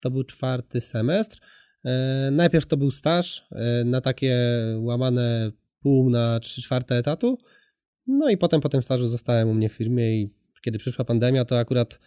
[0.00, 1.38] to był czwarty semestr.
[1.84, 1.90] Yy,
[2.30, 3.48] najpierw to był staż
[3.84, 4.36] na takie
[4.78, 7.38] łamane pół na trzy czwarte etatu.
[8.10, 10.30] No i potem po tym stażu zostałem u mnie w firmie i
[10.62, 11.98] kiedy przyszła pandemia, to akurat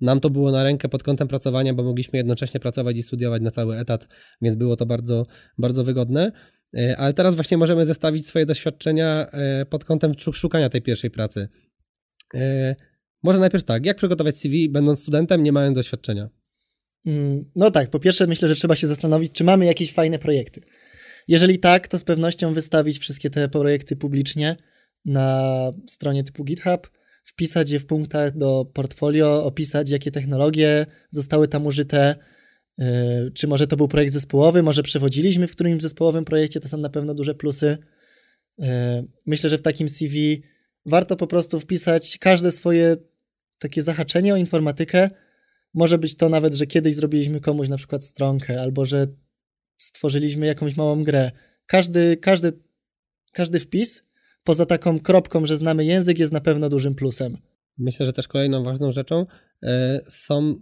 [0.00, 3.50] nam to było na rękę pod kątem pracowania, bo mogliśmy jednocześnie pracować i studiować na
[3.50, 4.08] cały etat,
[4.42, 5.26] więc było to bardzo,
[5.58, 6.32] bardzo wygodne.
[6.74, 11.48] E, ale teraz właśnie możemy zestawić swoje doświadczenia e, pod kątem szukania tej pierwszej pracy.
[12.34, 12.76] E,
[13.22, 16.28] może najpierw tak, jak przygotować CV, będąc studentem, nie mając doświadczenia?
[17.06, 20.60] Mm, no tak, po pierwsze myślę, że trzeba się zastanowić, czy mamy jakieś fajne projekty.
[21.28, 24.56] Jeżeli tak, to z pewnością wystawić wszystkie te projekty publicznie
[25.06, 26.90] na stronie typu GitHub,
[27.24, 32.16] wpisać je w punktach do portfolio, opisać, jakie technologie zostały tam użyte,
[32.78, 32.86] yy,
[33.34, 36.90] czy może to był projekt zespołowy, może przewodziliśmy w którymś zespołowym projekcie, to są na
[36.90, 37.78] pewno duże plusy.
[38.58, 38.66] Yy,
[39.26, 40.42] myślę, że w takim CV
[40.86, 42.96] warto po prostu wpisać każde swoje
[43.58, 45.10] takie zahaczenie o informatykę.
[45.74, 49.06] Może być to nawet, że kiedyś zrobiliśmy komuś na przykład stronkę, albo że
[49.78, 51.30] stworzyliśmy jakąś małą grę.
[51.66, 52.52] Każdy, każdy,
[53.32, 54.05] każdy wpis
[54.46, 57.36] poza taką kropką, że znamy język, jest na pewno dużym plusem.
[57.78, 59.26] Myślę, że też kolejną ważną rzeczą
[59.62, 60.54] e, są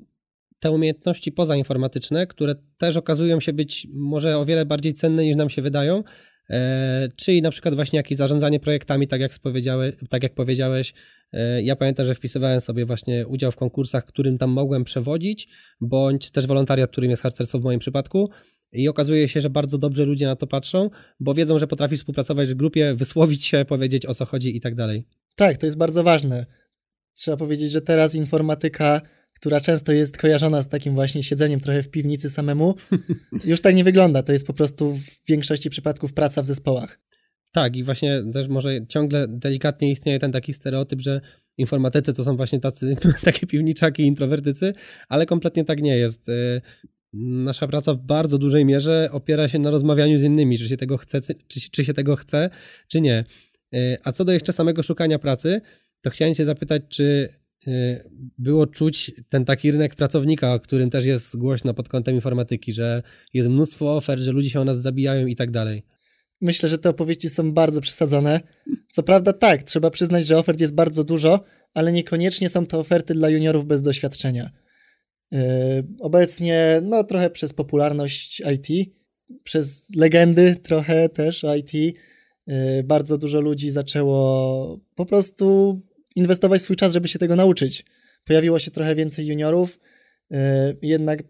[0.61, 5.51] te umiejętności pozainformatyczne, które też okazują się być może o wiele bardziej cenne niż nam
[5.51, 6.05] się wydają,
[6.51, 9.33] e, czyli na przykład właśnie jakieś zarządzanie projektami, tak jak,
[10.11, 10.94] tak jak powiedziałeś.
[11.33, 15.49] E, ja pamiętam, że wpisywałem sobie właśnie udział w konkursach, którym tam mogłem przewodzić,
[15.81, 18.31] bądź też wolontariat, którym jest harcerstwo w moim przypadku.
[18.74, 22.48] I okazuje się, że bardzo dobrze ludzie na to patrzą, bo wiedzą, że potrafisz współpracować
[22.48, 25.06] w grupie, wysłowić się, powiedzieć o co chodzi i tak dalej.
[25.37, 26.46] Tak, to jest bardzo ważne.
[27.14, 29.00] Trzeba powiedzieć, że teraz informatyka,
[29.34, 32.74] która często jest kojarzona z takim właśnie siedzeniem trochę w piwnicy samemu,
[33.44, 34.22] już tak nie wygląda.
[34.22, 37.00] To jest po prostu w większości przypadków praca w zespołach.
[37.52, 41.20] Tak, i właśnie też może ciągle delikatnie istnieje ten taki stereotyp, że
[41.56, 44.72] informatycy to są właśnie tacy, takie piwniczaki, introwertycy,
[45.08, 46.30] ale kompletnie tak nie jest.
[47.16, 50.96] Nasza praca w bardzo dużej mierze opiera się na rozmawianiu z innymi, czy się tego
[50.96, 52.50] chce, czy, czy się tego chce,
[52.88, 53.24] czy nie.
[53.74, 55.61] Y, a co do jeszcze samego szukania pracy,
[56.03, 57.29] to chciałem Cię zapytać, czy
[57.68, 62.72] y, było czuć ten taki rynek pracownika, o którym też jest głośno pod kątem informatyki,
[62.72, 63.03] że
[63.35, 65.83] jest mnóstwo ofert, że ludzie się o nas zabijają i tak dalej.
[66.40, 68.40] Myślę, że te opowieści są bardzo przesadzone.
[68.90, 73.14] Co prawda tak, trzeba przyznać, że ofert jest bardzo dużo, ale niekoniecznie są to oferty
[73.14, 74.63] dla juniorów bez doświadczenia.
[75.35, 78.90] E, obecnie, no trochę przez popularność IT,
[79.44, 81.97] przez legendy trochę też IT,
[82.47, 85.81] e, bardzo dużo ludzi zaczęło po prostu
[86.16, 87.85] inwestować swój czas, żeby się tego nauczyć.
[88.25, 89.79] Pojawiło się trochę więcej juniorów,
[90.31, 91.23] e, jednak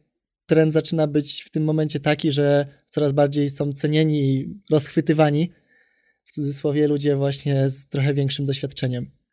[0.47, 5.51] trend zaczyna być w tym momencie taki, że coraz bardziej są cenieni i rozchwytywani
[6.25, 9.24] w cudzysłowie ludzie właśnie z trochę większym doświadczeniem.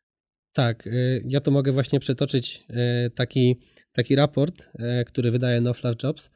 [0.54, 3.60] Tak, y, ja to mogę właśnie przetoczyć y, taki,
[3.94, 6.30] taki raport, y, który wydaje No Flash Jobs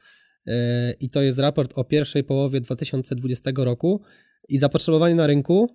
[1.00, 4.02] i to jest raport o pierwszej połowie 2020 roku
[4.50, 5.70] i zapotrzebowanie na rynku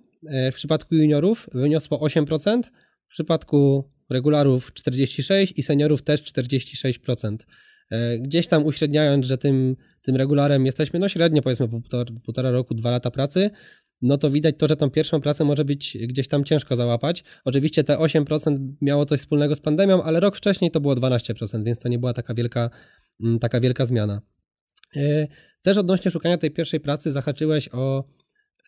[0.52, 2.62] w przypadku juniorów wyniosło 8%,
[3.06, 7.36] w przypadku regularów 46% i seniorów też 46%.
[8.20, 12.74] Gdzieś tam uśredniając, że tym, tym regularem jesteśmy no średnio powiedzmy po półtora, półtora roku,
[12.74, 13.50] dwa lata pracy,
[14.02, 17.24] no to widać to, że tą pierwszą pracę może być gdzieś tam ciężko załapać.
[17.44, 21.78] Oczywiście te 8% miało coś wspólnego z pandemią, ale rok wcześniej to było 12%, więc
[21.78, 22.70] to nie była taka wielka,
[23.20, 24.22] mm, taka wielka zmiana.
[24.96, 25.26] E,
[25.62, 28.04] też odnośnie szukania tej pierwszej pracy zahaczyłeś o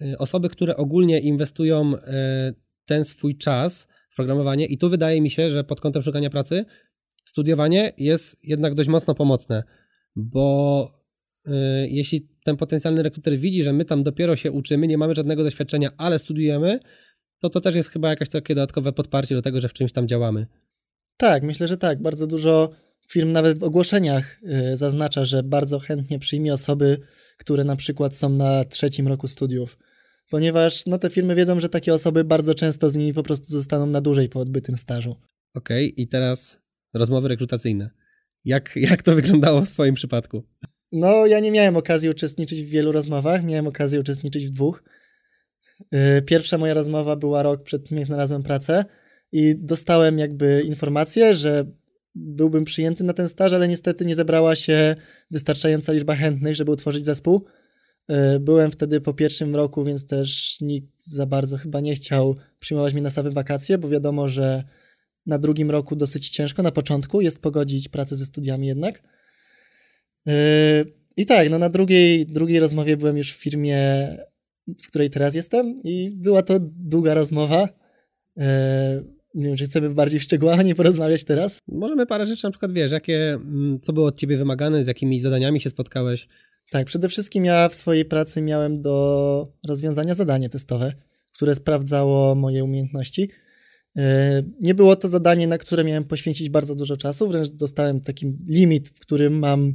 [0.00, 2.52] e, osoby, które ogólnie inwestują e,
[2.84, 6.64] ten swój czas w programowanie i tu wydaje mi się, że pod kątem szukania pracy
[7.24, 9.62] studiowanie jest jednak dość mocno pomocne,
[10.16, 11.01] bo
[11.88, 15.90] jeśli ten potencjalny rekruter widzi, że my tam dopiero się uczymy, nie mamy żadnego doświadczenia,
[15.96, 16.78] ale studiujemy,
[17.40, 20.08] to to też jest chyba jakieś takie dodatkowe podparcie do tego, że w czymś tam
[20.08, 20.46] działamy.
[21.16, 22.02] Tak, myślę, że tak.
[22.02, 22.70] Bardzo dużo
[23.08, 24.40] firm nawet w ogłoszeniach
[24.72, 26.98] y, zaznacza, że bardzo chętnie przyjmie osoby,
[27.38, 29.78] które na przykład są na trzecim roku studiów.
[30.30, 33.86] ponieważ no, te firmy wiedzą, że takie osoby bardzo często z nimi po prostu zostaną
[33.86, 35.16] na dłużej po odbytym stażu.
[35.54, 36.58] Okej, okay, i teraz
[36.94, 37.90] rozmowy rekrutacyjne.
[38.44, 40.42] Jak, jak to wyglądało w Twoim przypadku?
[40.92, 44.82] No, ja nie miałem okazji uczestniczyć w wielu rozmowach, miałem okazję uczestniczyć w dwóch.
[45.80, 48.84] Y, pierwsza moja rozmowa była rok przed tym, jak znalazłem pracę
[49.32, 51.66] i dostałem jakby informację, że
[52.14, 54.96] byłbym przyjęty na ten staż, ale niestety nie zebrała się
[55.30, 57.44] wystarczająca liczba chętnych, żeby utworzyć zespół.
[58.10, 62.92] Y, byłem wtedy po pierwszym roku, więc też nikt za bardzo chyba nie chciał przyjmować
[62.94, 64.64] mnie na same wakacje, bo wiadomo, że
[65.26, 69.02] na drugim roku dosyć ciężko, na początku jest pogodzić pracę ze studiami jednak.
[70.26, 70.32] Yy,
[71.16, 73.78] I tak, no na drugiej, drugiej rozmowie byłem już w firmie,
[74.82, 77.68] w której teraz jestem i była to długa rozmowa.
[78.36, 78.44] Yy,
[79.34, 81.58] nie wiem, czy chcemy bardziej w szczegółach nie porozmawiać teraz.
[81.68, 85.20] Możemy parę rzeczy, na przykład wiesz, jakie, mm, co było od ciebie wymagane, z jakimi
[85.20, 86.28] zadaniami się spotkałeś?
[86.70, 90.92] Tak, przede wszystkim ja w swojej pracy miałem do rozwiązania zadanie testowe,
[91.34, 93.30] które sprawdzało moje umiejętności.
[93.96, 98.36] E, nie było to zadanie, na które miałem poświęcić bardzo dużo czasu, wręcz dostałem taki
[98.48, 99.74] limit, w którym mam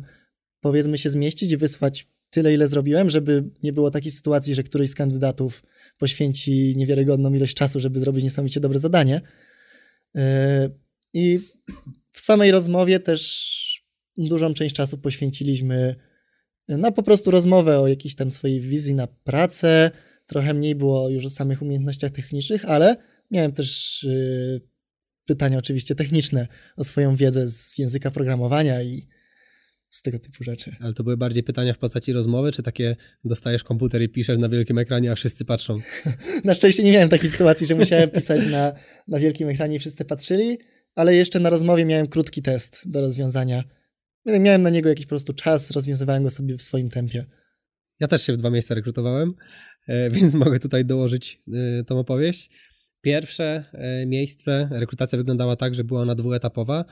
[0.62, 4.90] powiedzmy się zmieścić i wysłać tyle, ile zrobiłem, żeby nie było takiej sytuacji, że któryś
[4.90, 5.64] z kandydatów
[5.98, 9.22] poświęci niewiarygodną ilość czasu, żeby zrobić niesamowicie dobre zadanie.
[10.16, 10.70] E,
[11.14, 11.40] I
[12.12, 13.84] w samej rozmowie też
[14.18, 15.96] dużą część czasu poświęciliśmy
[16.68, 19.92] na po prostu rozmowę o jakiejś tam swojej wizji na pracę.
[20.26, 22.96] Trochę mniej było już o samych umiejętnościach technicznych, ale
[23.32, 24.62] Miałem też y,
[25.26, 29.08] pytania oczywiście techniczne o swoją wiedzę z języka programowania i
[29.90, 30.76] z tego typu rzeczy.
[30.80, 32.96] Ale to były bardziej pytania w postaci rozmowy, czy takie
[33.26, 35.80] dostajesz komputer i piszesz na wielkim ekranie, a wszyscy patrzą?
[36.46, 38.74] na szczęście nie miałem takiej sytuacji, że musiałem pisać na,
[39.08, 40.58] na wielkim ekranie i wszyscy patrzyli,
[40.96, 43.64] ale jeszcze na rozmowie miałem krótki test do rozwiązania.
[44.26, 47.26] Miałem na niego jakiś po prostu czas, rozwiązywałem go sobie w swoim tempie.
[48.00, 49.34] Ja też się w dwa miejsca rekrutowałem,
[49.88, 51.42] e, więc mogę tutaj dołożyć
[51.80, 52.50] e, tą opowieść.
[53.02, 56.86] Pierwsze e, miejsce, rekrutacja wyglądała tak, że była ona dwuetapowa,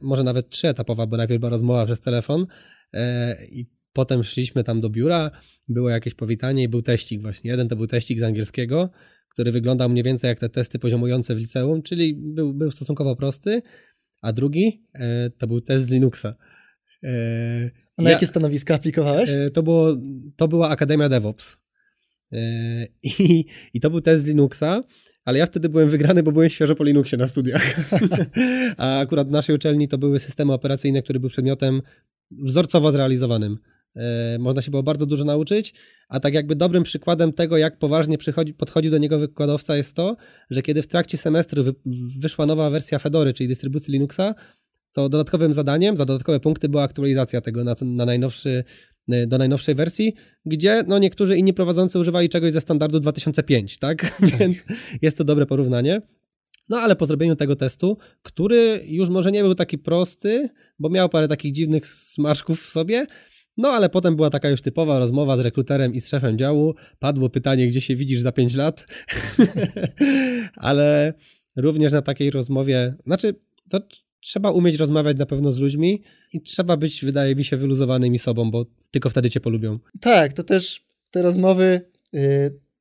[0.00, 2.46] może nawet trzyetapowa, bo najpierw była rozmowa przez telefon
[2.92, 5.30] e, i potem szliśmy tam do biura,
[5.68, 7.50] było jakieś powitanie i był teścik właśnie.
[7.50, 8.90] Jeden to był teścik z angielskiego,
[9.28, 13.62] który wyglądał mniej więcej jak te testy poziomujące w liceum, czyli był, był stosunkowo prosty,
[14.22, 14.84] a drugi
[15.38, 16.34] to był test z Linuxa.
[17.96, 19.30] A na ja, jakie stanowiska aplikowałeś?
[19.52, 19.96] To, było,
[20.36, 21.58] to była Akademia DevOps.
[23.02, 24.82] I, I to był test z Linuxa
[25.24, 27.90] ale ja wtedy byłem wygrany, bo byłem świeżo po Linuxie na studiach.
[28.76, 31.82] A akurat w naszej uczelni to były systemy operacyjne, które były przedmiotem
[32.30, 33.58] wzorcowo zrealizowanym.
[33.96, 35.74] E, można się było bardzo dużo nauczyć,
[36.08, 38.18] a tak jakby dobrym przykładem tego, jak poważnie
[38.58, 40.16] podchodził do niego wykładowca jest to,
[40.50, 41.74] że kiedy w trakcie semestru wy,
[42.20, 44.34] wyszła nowa wersja Fedory, czyli dystrybucji Linuxa,
[44.92, 48.64] to dodatkowym zadaniem, za dodatkowe punkty była aktualizacja tego na, na najnowszy
[49.26, 50.14] do najnowszej wersji,
[50.46, 54.20] gdzie no, niektórzy inni prowadzący używali czegoś ze standardu 2005, tak?
[54.38, 54.64] Więc
[55.02, 56.02] jest to dobre porównanie.
[56.68, 61.08] No ale po zrobieniu tego testu, który już może nie był taki prosty, bo miał
[61.08, 63.06] parę takich dziwnych smaczków w sobie,
[63.56, 66.74] no ale potem była taka już typowa rozmowa z rekruterem i z szefem działu.
[66.98, 68.86] Padło pytanie, gdzie się widzisz za 5 lat.
[70.56, 71.14] ale
[71.56, 73.34] również na takiej rozmowie, znaczy
[73.70, 73.80] to
[74.20, 76.02] trzeba umieć rozmawiać na pewno z ludźmi
[76.32, 79.78] i trzeba być, wydaje mi się, wyluzowanym sobą, bo tylko wtedy cię polubią.
[80.00, 81.80] Tak, to też te rozmowy,
[82.12, 82.20] yy,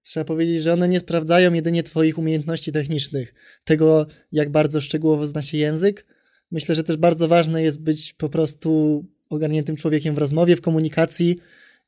[0.02, 5.42] trzeba powiedzieć, że one nie sprawdzają jedynie twoich umiejętności technicznych, tego jak bardzo szczegółowo zna
[5.42, 6.06] się język.
[6.52, 11.38] Myślę, że też bardzo ważne jest być po prostu ogarniętym człowiekiem w rozmowie, w komunikacji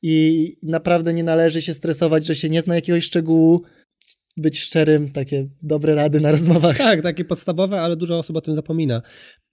[0.01, 3.61] i naprawdę nie należy się stresować, że się nie zna jakiegoś szczegółu,
[4.37, 6.77] być szczerym, takie dobre rady na rozmowach.
[6.77, 9.01] Tak, takie podstawowe, ale dużo osób o tym zapomina.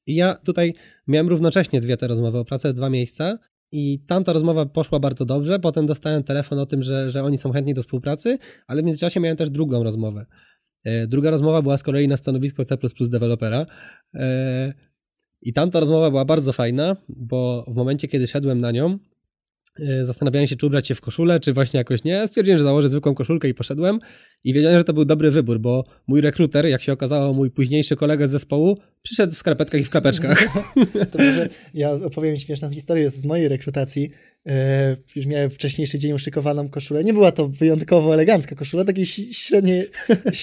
[0.06, 0.74] I ja tutaj
[1.06, 3.38] miałem równocześnie dwie te rozmowy o pracę dwa miejsca
[3.72, 7.52] i tamta rozmowa poszła bardzo dobrze, potem dostałem telefon o tym, że, że oni są
[7.52, 10.26] chętni do współpracy, ale w międzyczasie miałem też drugą rozmowę.
[10.84, 13.66] E, druga rozmowa była z kolei na stanowisko C++ dewelopera
[14.14, 14.72] e,
[15.42, 18.98] i tamta rozmowa była bardzo fajna, bo w momencie, kiedy szedłem na nią,
[20.02, 22.26] zastanawiałem się, czy ubrać się w koszulę, czy właśnie jakoś nie.
[22.26, 23.98] Stwierdziłem, że założę zwykłą koszulkę i poszedłem.
[24.44, 27.96] I wiedziałem, że to był dobry wybór, bo mój rekruter, jak się okazało, mój późniejszy
[27.96, 30.44] kolega z zespołu, przyszedł w skarpetkach i w klapeczkach.
[31.12, 34.10] to może ja opowiem śmieszną historię z mojej rekrutacji.
[34.46, 37.04] E, już miałem wcześniejszy dzień uszykowaną koszulę.
[37.04, 39.84] Nie była to wyjątkowo elegancka koszula, takiej średnie,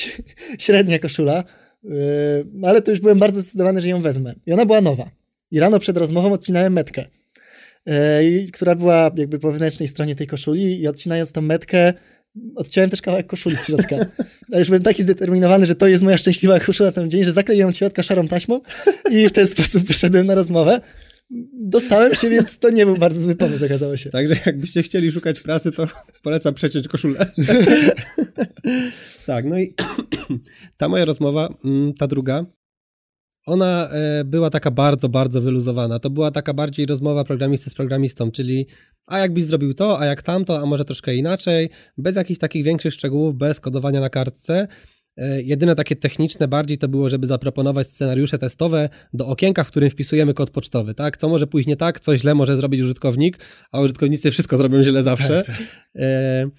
[0.60, 1.44] średnia koszula,
[1.86, 4.36] e, ale to już byłem bardzo zdecydowany, że ją wezmę.
[4.46, 5.12] I ona była nowa.
[5.52, 7.06] I rano przed rozmową odcinałem metkę.
[7.86, 8.22] E,
[8.54, 11.94] która była jakby po wewnętrznej stronie tej koszuli i odcinając tą metkę,
[12.56, 13.96] odciąłem też kawałek koszuli z środka.
[14.52, 17.70] Ale już byłem taki zdeterminowany, że to jest moja szczęśliwa koszula ten dzień, że zakleiłem
[17.70, 18.62] od środka szarą taśmą
[19.12, 20.82] i w ten sposób wyszedłem na rozmowę.
[21.54, 24.10] Dostałem się, więc to nie był bardzo zły pomysł, okazało się.
[24.10, 25.88] Także jakbyście chcieli szukać pracy, to
[26.24, 27.26] polecam przeciąć koszulę.
[29.26, 29.74] tak, no i
[30.78, 32.46] ta moja rozmowa, mm, ta druga,
[33.46, 36.00] ona e, była taka bardzo, bardzo wyluzowana.
[36.00, 38.68] To była taka bardziej rozmowa programisty z programistą, czyli
[39.08, 42.94] a jakbyś zrobił to, a jak tamto, a może troszkę inaczej, bez jakichś takich większych
[42.94, 44.68] szczegółów, bez kodowania na kartce.
[45.18, 49.90] E, jedyne takie techniczne bardziej to było, żeby zaproponować scenariusze testowe do okienka, w którym
[49.90, 51.18] wpisujemy kod pocztowy, tak?
[51.18, 53.40] Co może pójść nie tak, co źle może zrobić użytkownik,
[53.72, 55.44] a użytkownicy wszystko zrobią źle zawsze.
[55.48, 55.68] Tak, tak.
[55.96, 56.50] E,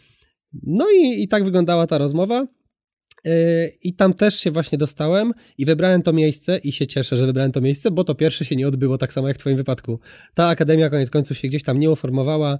[0.62, 2.46] no i, i tak wyglądała ta rozmowa.
[3.26, 7.26] E, I tam też się właśnie dostałem i wybrałem to miejsce i się cieszę, że
[7.26, 9.98] wybrałem to miejsce, bo to pierwsze się nie odbyło tak samo jak w twoim wypadku.
[10.34, 12.58] Ta akademia koniec końców się gdzieś tam nie uformowała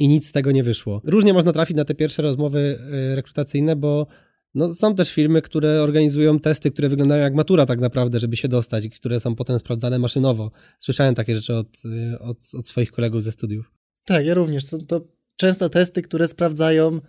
[0.00, 1.00] i nic z tego nie wyszło.
[1.04, 4.06] Różnie można trafić na te pierwsze rozmowy e, rekrutacyjne, bo
[4.54, 8.48] no, są też firmy, które organizują testy, które wyglądają jak matura tak naprawdę, żeby się
[8.48, 10.50] dostać, które są potem sprawdzane maszynowo.
[10.78, 13.72] Słyszałem takie rzeczy od, e, od, od swoich kolegów ze studiów.
[14.04, 14.64] Tak, ja również.
[14.64, 17.00] Są to często testy, które sprawdzają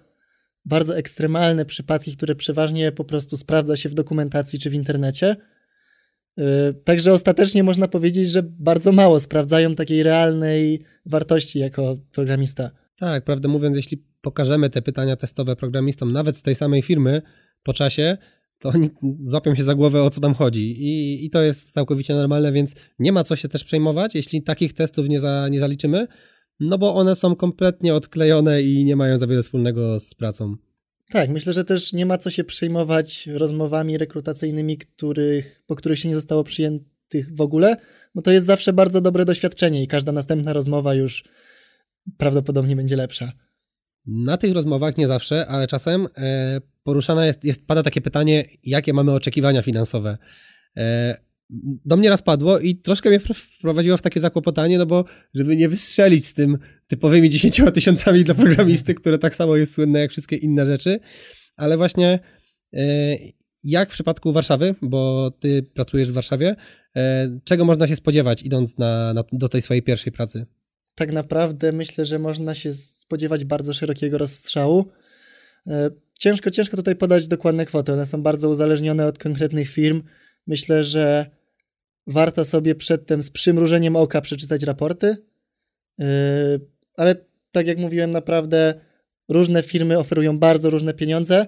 [0.66, 5.36] bardzo ekstremalne przypadki, które przeważnie po prostu sprawdza się w dokumentacji czy w internecie.
[6.38, 12.72] E, także ostatecznie można powiedzieć, że bardzo mało sprawdzają takiej realnej wartości jako programista.
[12.96, 17.22] Tak, prawdę mówiąc, jeśli pokażemy te pytania testowe programistom, nawet z tej samej firmy
[17.64, 18.18] po czasie,
[18.60, 18.90] to oni
[19.24, 20.84] złapią się za głowę, o co tam chodzi.
[20.84, 24.74] I, I to jest całkowicie normalne, więc nie ma co się też przejmować, jeśli takich
[24.74, 26.08] testów nie, za, nie zaliczymy,
[26.60, 30.56] no bo one są kompletnie odklejone i nie mają za wiele wspólnego z pracą.
[31.12, 36.10] Tak, myślę, że też nie ma co się przejmować rozmowami rekrutacyjnymi, których, po których się
[36.10, 37.76] nie zostało przyjętych w ogóle,
[38.16, 41.24] bo to jest zawsze bardzo dobre doświadczenie i każda następna rozmowa już
[42.18, 43.32] prawdopodobnie będzie lepsza.
[44.06, 48.94] Na tych rozmowach nie zawsze, ale czasem e, poruszana jest, jest, pada takie pytanie, jakie
[48.94, 50.18] mamy oczekiwania finansowe.
[50.78, 51.18] E,
[51.86, 55.70] do mnie raz padło i troszkę mnie wprowadziło w takie zakłopotanie, no bo żeby nie
[55.70, 60.36] wystrzelić z tym typowymi 10 tysiącami dla programisty, które tak samo jest słynne jak wszystkie
[60.36, 61.00] inne rzeczy,
[61.56, 62.20] ale właśnie
[62.74, 63.16] e,
[63.64, 66.56] jak w przypadku Warszawy, bo ty pracujesz w Warszawie,
[67.44, 70.46] czego można się spodziewać idąc na, na, do tej swojej pierwszej pracy?
[70.96, 74.86] tak naprawdę myślę, że można się spodziewać bardzo szerokiego rozstrzału.
[75.68, 75.90] E,
[76.20, 77.94] ciężko, ciężko tutaj podać dokładne kwoty.
[77.94, 80.04] One są bardzo uzależnione od konkretnych firm.
[80.48, 81.30] Myślę, że
[82.08, 85.18] warto sobie przedtem z przymrużeniem oka przeczytać raporty.
[86.00, 86.06] E,
[86.98, 87.16] ale
[87.52, 88.74] tak jak mówiłem, naprawdę
[89.30, 91.48] różne firmy oferują bardzo różne pieniądze.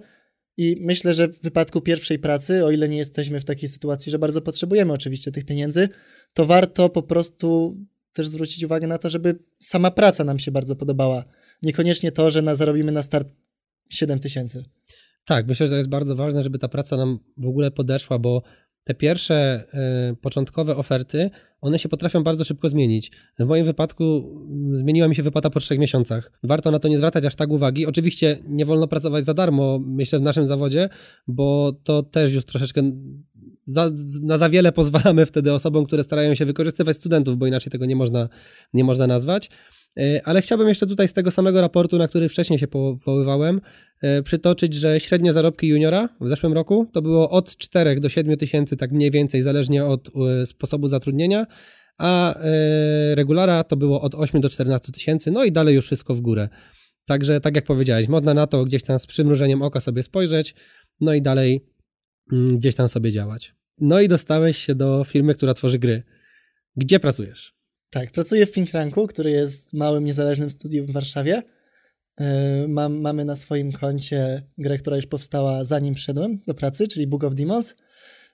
[0.58, 4.20] I myślę, że w wypadku pierwszej pracy, o ile nie jesteśmy w takiej sytuacji, że
[4.20, 5.90] bardzo potrzebujemy oczywiście tych pieniędzy,
[6.34, 7.78] to warto po prostu
[8.14, 11.26] też zwrócić uwagę na to, żeby sama praca nam się bardzo podobała.
[11.64, 13.28] Niekoniecznie to, że na, zarobimy na start
[13.90, 14.64] 7 tysięcy.
[15.26, 18.44] Tak, myślę, że to jest bardzo ważne, żeby ta praca nam w ogóle podeszła, bo
[18.86, 19.64] te pierwsze
[20.12, 21.30] y, początkowe oferty,
[21.62, 23.12] one się potrafią bardzo szybko zmienić.
[23.40, 26.32] W moim wypadku mm, zmieniła mi się wypłata po trzech miesiącach.
[26.44, 27.86] Warto na to nie zwracać aż tak uwagi.
[27.86, 30.90] Oczywiście nie wolno pracować za darmo, myślę, w naszym zawodzie,
[31.28, 32.92] bo to też już troszeczkę
[33.68, 37.86] za, na za wiele pozwalamy wtedy osobom, które starają się wykorzystywać studentów, bo inaczej tego
[37.86, 38.30] nie można,
[38.74, 39.50] nie można nazwać.
[39.98, 43.62] E, ale chciałbym jeszcze tutaj z tego samego raportu, na który wcześniej się powoływałem,
[44.02, 48.38] e, przytoczyć, że średnie zarobki juniora w zeszłym roku to było od 4 do 7
[48.38, 50.10] tysięcy, tak mniej więcej, zależnie od
[50.42, 51.46] e, sposobu zatrudnienia,
[51.98, 52.36] a
[53.14, 56.50] regulara to było od 8 do 14 tysięcy, no i dalej już wszystko w górę.
[57.06, 60.56] Także, tak jak powiedziałeś, można na to gdzieś tam z przymrużeniem oka sobie spojrzeć,
[61.02, 61.62] no i dalej
[62.32, 63.56] Mm, gdzieś tam sobie działać.
[63.78, 66.04] No i dostałeś się do firmy, która tworzy gry.
[66.76, 67.55] Gdzie pracujesz?
[67.96, 71.44] Tak, pracuję w Think Tanku, który jest małym, niezależnym studium w Warszawie.
[72.18, 77.08] E, mam, mamy na swoim koncie grę, która już powstała zanim przyszedłem do pracy, czyli
[77.08, 77.76] Book of Demons.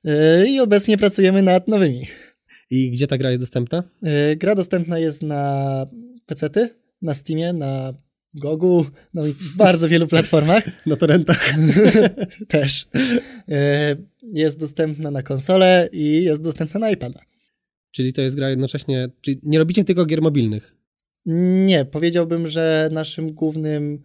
[0.05, 2.07] E, I obecnie pracujemy nad nowymi.
[2.69, 3.83] I gdzie ta gra jest dostępna?
[4.03, 5.85] E, gra dostępna jest na
[6.25, 6.69] PC-ty,
[7.01, 7.93] na Steamie, na
[8.35, 10.63] Gogu, no i bardzo wielu platformach.
[10.85, 11.53] Na torrentach.
[12.47, 12.87] Też.
[14.23, 17.30] Jest dostępna na konsolę i jest dostępna na iPada.
[17.91, 20.75] Czyli to jest gra jednocześnie, czyli nie robicie tylko gier mobilnych?
[21.65, 24.03] Nie, powiedziałbym, że naszym głównym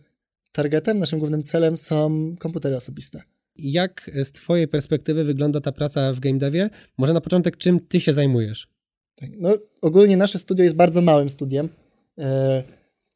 [0.52, 3.22] targetem, naszym głównym celem są komputery osobiste.
[3.56, 6.70] Jak z twojej perspektywy wygląda ta praca w game devie?
[6.98, 8.68] Może na początek, czym ty się zajmujesz?
[9.14, 11.68] Tak, no, ogólnie nasze studio jest bardzo małym studiem.
[12.18, 12.62] E,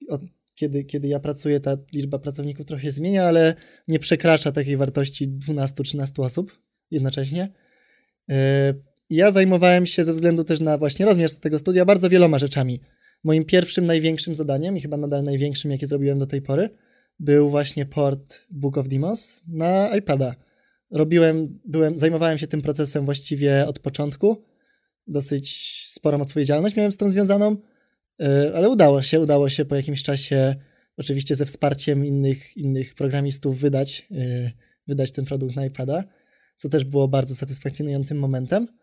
[0.09, 0.21] od
[0.55, 3.55] kiedy, kiedy ja pracuję, ta liczba pracowników trochę zmienia, ale
[3.89, 6.59] nie przekracza takiej wartości 12-13 osób
[6.91, 7.53] jednocześnie.
[8.31, 8.75] E,
[9.11, 12.81] ja zajmowałem się ze względu też na właśnie rozmiar tego studia bardzo wieloma rzeczami.
[13.25, 16.71] Moim pierwszym, największym zadaniem i chyba nadal największym, jakie zrobiłem do tej pory,
[17.19, 20.35] był właśnie port Book of Demos na iPada.
[20.91, 24.45] Robiłem, byłem, zajmowałem się tym procesem właściwie od początku.
[25.07, 27.57] dosyć sporą odpowiedzialność miałem z tym związaną,
[28.21, 30.55] e, ale udało się, udało się po jakimś czasie,
[30.97, 34.51] oczywiście ze wsparciem innych, innych programistów, wydać, e,
[34.87, 36.05] wydać ten produkt na iPada,
[36.57, 38.80] co też było bardzo satysfakcjonującym momentem.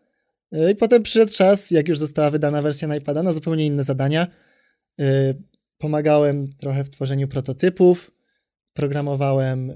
[0.52, 4.26] I potem przyszedł czas, jak już została wydana wersja na iPada, na zupełnie inne zadania.
[5.78, 8.10] Pomagałem trochę w tworzeniu prototypów,
[8.72, 9.72] programowałem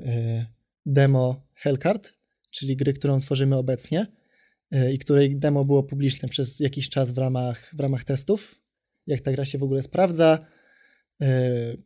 [0.86, 2.12] demo Hellcard,
[2.50, 4.06] czyli gry, którą tworzymy obecnie
[4.70, 8.54] e, i której demo było publiczne przez jakiś czas w ramach, w ramach testów,
[9.06, 10.46] jak ta gra się w ogóle sprawdza.
[11.20, 11.76] E,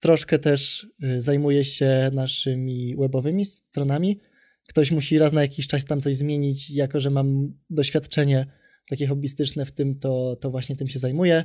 [0.00, 4.20] troszkę też e, zajmuję się naszymi webowymi stronami.
[4.68, 8.46] Ktoś musi raz na jakiś czas tam coś zmienić, jako że mam doświadczenie
[8.88, 11.44] takie hobbystyczne w tym, to, to właśnie tym się zajmuję.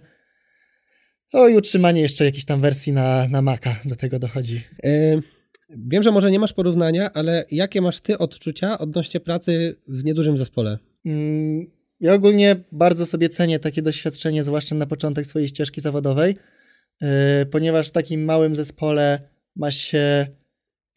[1.34, 4.62] O i utrzymanie jeszcze jakiejś tam wersji na, na Maca do tego dochodzi.
[5.70, 10.38] Wiem, że może nie masz porównania, ale jakie masz ty odczucia odnośnie pracy w niedużym
[10.38, 10.78] zespole?
[11.06, 16.36] Mm, ja ogólnie bardzo sobie cenię takie doświadczenie, zwłaszcza na początek swojej ścieżki zawodowej,
[17.02, 17.08] yy,
[17.52, 20.28] ponieważ w takim małym zespole ma się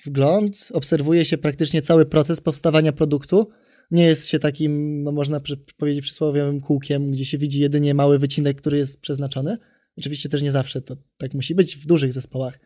[0.04, 3.48] wgląd, obserwuje się praktycznie cały proces powstawania produktu.
[3.90, 5.40] Nie jest się takim, no można
[5.76, 9.56] powiedzieć, przysłowiowym kółkiem, gdzie się widzi jedynie mały wycinek, który jest przeznaczony.
[9.98, 12.58] Oczywiście też nie zawsze to tak musi być w dużych zespołach.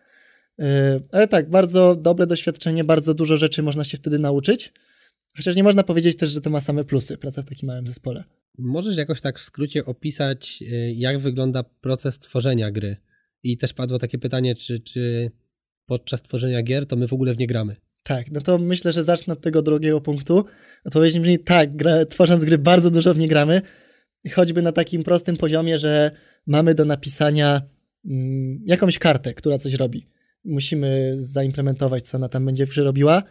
[0.58, 4.72] E, ale tak, bardzo dobre doświadczenie, bardzo dużo rzeczy można się wtedy nauczyć.
[5.36, 8.24] Chociaż nie można powiedzieć też, że to ma same plusy, praca w takim małym zespole.
[8.58, 12.96] Możesz jakoś tak w skrócie opisać, e, jak wygląda proces tworzenia gry?
[13.42, 15.30] I też padło takie pytanie, czy, czy
[15.90, 17.76] podczas tworzenia gier to my w ogóle w nie gramy?
[18.02, 20.44] Tak, no to myślę, że zacznę od tego drugiego punktu.
[20.84, 23.62] Odpowiedź brzmi tak, gra, tworząc gry bardzo dużo w nie gramy,
[24.34, 26.10] choćby na takim prostym poziomie, że
[26.46, 27.62] mamy do napisania
[28.04, 30.06] mm, jakąś kartę, która coś robi
[30.44, 33.22] musimy zaimplementować, co ona tam będzie przerobiła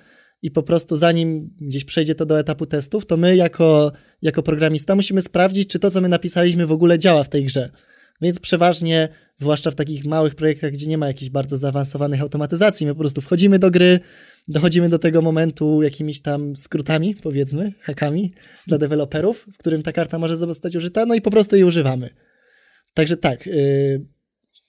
[0.42, 3.92] i po prostu zanim gdzieś przejdzie to do etapu testów, to my jako,
[4.22, 7.70] jako programista musimy sprawdzić, czy to, co my napisaliśmy w ogóle działa w tej grze.
[8.22, 12.94] Więc przeważnie, zwłaszcza w takich małych projektach, gdzie nie ma jakichś bardzo zaawansowanych automatyzacji, my
[12.94, 14.00] po prostu wchodzimy do gry,
[14.48, 18.34] dochodzimy do tego momentu jakimiś tam skrótami, powiedzmy, hakami
[18.68, 22.10] dla deweloperów, w którym ta karta może zostać użyta, no i po prostu jej używamy.
[22.94, 24.06] Także tak, yy,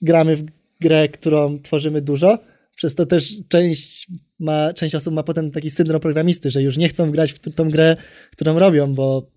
[0.01, 0.43] gramy w
[0.81, 2.39] grę, którą tworzymy dużo.
[2.75, 4.07] Przez to też część,
[4.39, 7.69] ma, część osób ma potem taki syndrom programisty, że już nie chcą grać w tą
[7.69, 7.97] grę,
[8.31, 9.31] którą robią, bo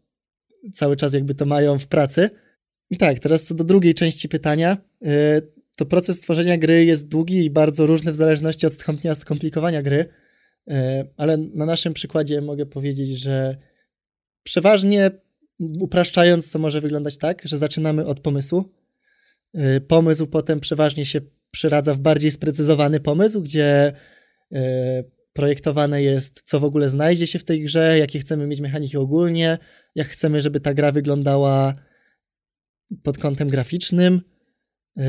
[0.73, 2.31] cały czas jakby to mają w pracy.
[2.91, 4.77] I tak, teraz co do drugiej części pytania,
[5.07, 5.09] y,
[5.77, 10.09] to proces tworzenia gry jest długi i bardzo różny w zależności od stopnia skomplikowania gry,
[10.69, 10.73] y,
[11.17, 13.57] ale na naszym przykładzie mogę powiedzieć, że
[14.43, 15.11] przeważnie
[15.81, 18.71] upraszczając, to może wyglądać tak, że zaczynamy od pomysłu,
[19.59, 21.21] Y, pomysł potem przeważnie się
[21.51, 23.93] przeradza w bardziej sprecyzowany pomysł, gdzie
[25.33, 29.59] projektowane jest, co w ogóle znajdzie się w tej grze, jakie chcemy mieć mechaniki ogólnie,
[29.95, 31.75] jak chcemy, żeby ta gra wyglądała
[33.03, 34.21] pod kątem graficznym.
[34.99, 35.03] Y,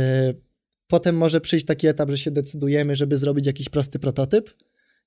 [0.87, 4.49] potem może przyjść taki etap, że się decydujemy, żeby zrobić jakiś prosty prototyp,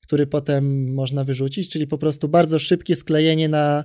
[0.03, 3.85] który potem można wyrzucić, czyli po prostu bardzo szybkie sklejenie na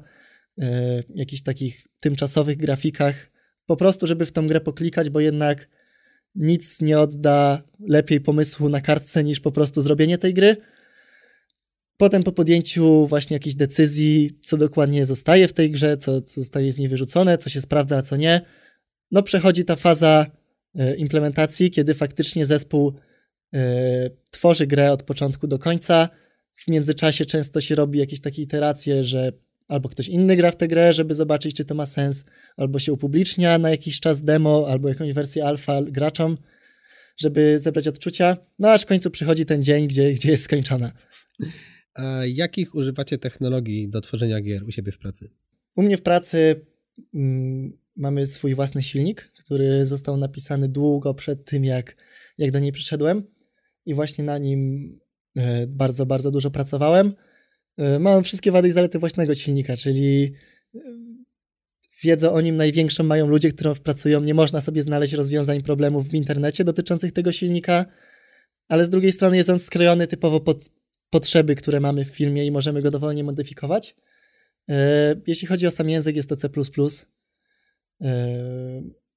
[1.15, 3.31] jakichś takich tymczasowych grafikach
[3.65, 5.67] po prostu, żeby w tą grę poklikać, bo jednak
[6.35, 10.57] nic nie odda lepiej pomysłu na kartce niż po prostu zrobienie tej gry.
[11.97, 16.71] Potem po podjęciu właśnie jakiejś decyzji, co dokładnie zostaje w tej grze, co, co zostaje
[16.71, 18.41] z niej wyrzucone, co się sprawdza, a co nie,
[19.13, 20.25] no przechodzi ta faza
[20.75, 22.93] e, implementacji, kiedy faktycznie zespół
[23.53, 26.09] e, tworzy grę od początku do końca.
[26.55, 29.31] W międzyczasie często się robi jakieś takie iteracje, że
[29.67, 32.25] albo ktoś inny gra w tę grę, żeby zobaczyć, czy to ma sens,
[32.57, 36.37] albo się upublicznia na jakiś czas demo, albo jakąś wersję alfa graczom,
[37.17, 40.91] żeby zebrać odczucia, no aż w końcu przychodzi ten dzień, gdzie, gdzie jest skończona.
[41.93, 45.29] A jakich używacie technologii do tworzenia gier u siebie w pracy?
[45.75, 46.65] U mnie w pracy
[47.13, 51.95] mm, mamy swój własny silnik, który został napisany długo przed tym, jak,
[52.37, 53.23] jak do niej przyszedłem
[53.85, 54.89] i właśnie na nim
[55.35, 57.13] e, bardzo, bardzo dużo pracowałem.
[57.77, 60.33] E, Mam wszystkie wady i zalety własnego silnika, czyli
[60.75, 60.79] e,
[62.03, 64.21] wiedzę o nim największą mają ludzie, którzy pracują.
[64.21, 67.85] Nie można sobie znaleźć rozwiązań problemów w internecie dotyczących tego silnika,
[68.67, 70.69] ale z drugiej strony jest on skrojony typowo pod
[71.09, 73.95] potrzeby, które mamy w filmie i możemy go dowolnie modyfikować.
[75.27, 76.49] Jeśli chodzi o sam język, jest to C.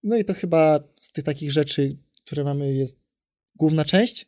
[0.03, 2.99] No i to chyba z tych takich rzeczy, które mamy, jest
[3.55, 4.27] główna część.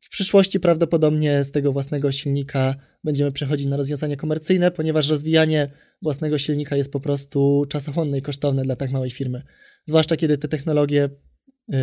[0.00, 2.74] W przyszłości prawdopodobnie z tego własnego silnika
[3.04, 5.70] będziemy przechodzić na rozwiązania komercyjne, ponieważ rozwijanie
[6.02, 9.42] własnego silnika jest po prostu czasochłonne i kosztowne dla tak małej firmy.
[9.86, 11.74] Zwłaszcza kiedy te technologie y,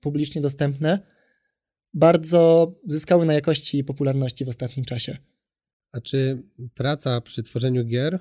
[0.00, 0.98] publicznie dostępne
[1.94, 5.16] bardzo zyskały na jakości i popularności w ostatnim czasie.
[5.94, 6.42] A czy
[6.74, 8.18] praca przy tworzeniu gier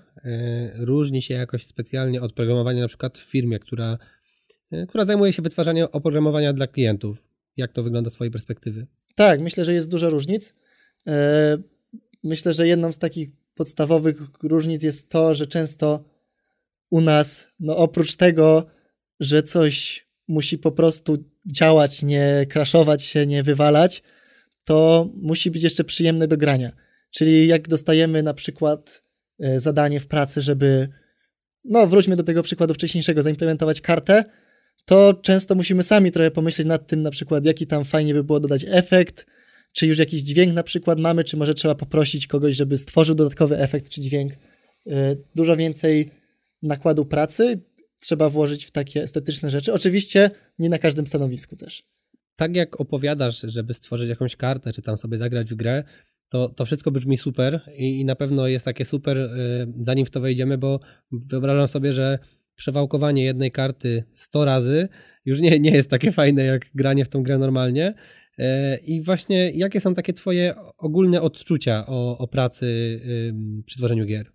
[0.75, 3.97] różni się jakoś specjalnie od programowania na przykład w firmie, która,
[4.87, 7.23] która zajmuje się wytwarzaniem oprogramowania dla klientów?
[7.57, 8.87] Jak to wygląda z Twojej perspektywy?
[9.15, 10.53] Tak, myślę, że jest dużo różnic.
[12.23, 16.03] Myślę, że jedną z takich podstawowych różnic jest to, że często
[16.89, 18.65] u nas, no oprócz tego,
[19.19, 24.03] że coś musi po prostu działać, nie kraszować się, nie wywalać,
[24.63, 26.71] to musi być jeszcze przyjemne do grania.
[27.13, 29.01] Czyli jak dostajemy na przykład
[29.39, 30.89] e, zadanie w pracy, żeby,
[31.63, 34.23] no wróćmy do tego przykładu wcześniejszego, zaimplementować kartę,
[34.85, 38.39] to często musimy sami trochę pomyśleć nad tym, na przykład, jaki tam fajnie by było
[38.39, 39.25] dodać efekt,
[39.71, 43.57] czy już jakiś dźwięk na przykład mamy, czy może trzeba poprosić kogoś, żeby stworzył dodatkowy
[43.57, 44.33] efekt czy dźwięk.
[44.87, 46.11] E, dużo więcej
[46.61, 47.61] nakładu pracy
[47.99, 49.73] trzeba włożyć w takie estetyczne rzeczy.
[49.73, 51.83] Oczywiście nie na każdym stanowisku też.
[52.35, 55.83] Tak jak opowiadasz, żeby stworzyć jakąś kartę, czy tam sobie zagrać w grę,
[56.33, 59.29] to, to wszystko brzmi super i, i na pewno jest takie super, y,
[59.79, 60.79] zanim w to wejdziemy, bo
[61.11, 62.19] wyobrażam sobie, że
[62.55, 64.87] przewałkowanie jednej karty 100 razy
[65.25, 67.93] już nie, nie jest takie fajne jak granie w tą grę normalnie.
[68.39, 68.43] Y,
[68.85, 72.99] I właśnie jakie są takie Twoje ogólne odczucia o, o pracy
[73.65, 74.31] przy tworzeniu gier?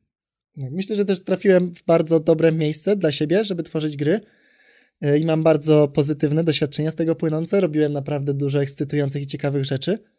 [0.57, 4.21] Myślę, że też trafiłem w bardzo dobre miejsce dla siebie, żeby tworzyć gry
[5.01, 7.61] e, i mam bardzo pozytywne doświadczenia z tego płynące.
[7.61, 10.18] Robiłem naprawdę dużo ekscytujących i ciekawych rzeczy, e,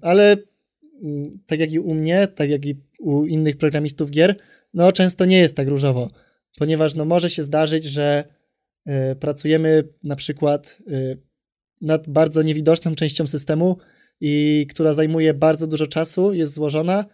[0.00, 0.36] ale
[1.02, 4.36] mm, tak jak i u mnie, tak jak i u innych programistów gier,
[4.74, 6.10] no często nie jest tak różowo,
[6.58, 8.24] ponieważ no może się zdarzyć, że
[8.86, 10.78] e, pracujemy na przykład
[11.80, 13.76] nad bardzo niewidoczną częścią systemu
[14.20, 17.04] i która zajmuje bardzo dużo czasu, jest złożona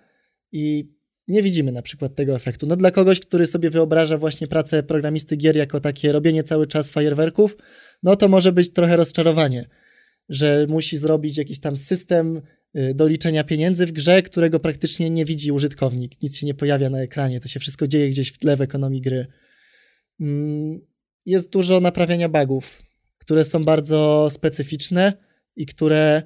[0.53, 0.93] i
[1.29, 2.67] nie widzimy na przykład tego efektu.
[2.67, 6.91] No dla kogoś, który sobie wyobraża właśnie pracę programisty gier jako takie robienie cały czas
[6.91, 7.57] fajerwerków,
[8.03, 9.69] no to może być trochę rozczarowanie,
[10.29, 12.43] że musi zrobić jakiś tam system
[12.77, 16.23] y, do liczenia pieniędzy w grze, którego praktycznie nie widzi użytkownik.
[16.23, 19.01] Nic się nie pojawia na ekranie, to się wszystko dzieje gdzieś w tle w ekonomii
[19.01, 19.27] gry.
[20.21, 20.81] Mm,
[21.27, 22.83] jest dużo naprawiania bugów,
[23.19, 25.13] które są bardzo specyficzne
[25.57, 26.23] i które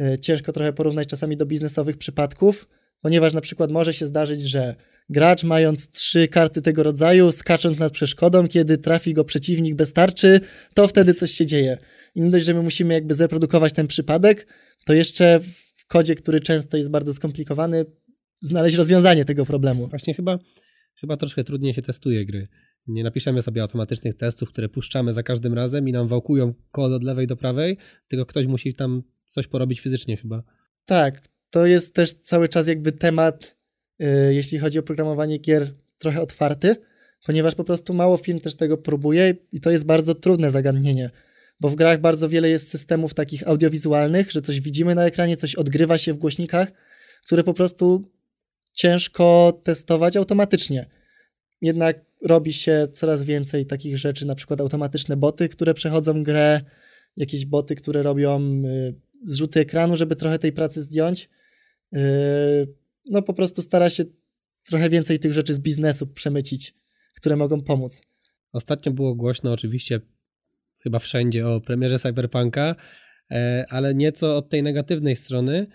[0.00, 2.68] y, ciężko trochę porównać czasami do biznesowych przypadków,
[3.00, 4.76] ponieważ na przykład może się zdarzyć, że
[5.08, 10.40] gracz mając trzy karty tego rodzaju, skacząc nad przeszkodą, kiedy trafi go przeciwnik bez tarczy,
[10.74, 11.78] to wtedy coś się dzieje.
[12.14, 14.46] I nie dość, że my musimy jakby zreprodukować ten przypadek,
[14.84, 15.40] to jeszcze
[15.76, 17.84] w kodzie, który często jest bardzo skomplikowany,
[18.40, 19.86] znaleźć rozwiązanie tego problemu.
[19.86, 20.38] Właśnie chyba,
[21.00, 22.46] chyba troszkę trudniej się testuje gry.
[22.86, 27.04] Nie napiszemy sobie automatycznych testów, które puszczamy za każdym razem i nam wałkują kod od
[27.04, 27.76] lewej do prawej,
[28.08, 30.42] tylko ktoś musi tam coś porobić fizycznie chyba.
[30.84, 33.56] Tak, to jest też cały czas jakby temat,
[33.98, 36.76] yy, jeśli chodzi o programowanie gier, trochę otwarty,
[37.26, 41.10] ponieważ po prostu mało firm też tego próbuje i to jest bardzo trudne zagadnienie,
[41.60, 45.54] bo w grach bardzo wiele jest systemów takich audiowizualnych, że coś widzimy na ekranie, coś
[45.54, 46.72] odgrywa się w głośnikach,
[47.24, 48.10] które po prostu
[48.72, 50.86] ciężko testować automatycznie.
[51.60, 56.60] Jednak robi się coraz więcej takich rzeczy, na przykład automatyczne boty, które przechodzą grę,
[57.16, 58.94] jakieś boty, które robią y,
[59.24, 61.28] zrzuty ekranu, żeby trochę tej pracy zdjąć.
[61.92, 62.00] Yy,
[63.06, 64.04] no po prostu stara się
[64.64, 66.74] trochę więcej tych rzeczy z biznesu przemycić,
[67.14, 68.02] które mogą pomóc.
[68.52, 70.00] Ostatnio było głośno oczywiście
[70.82, 72.76] chyba wszędzie o premierze Cyberpunka,
[73.30, 75.66] e, ale nieco od tej negatywnej strony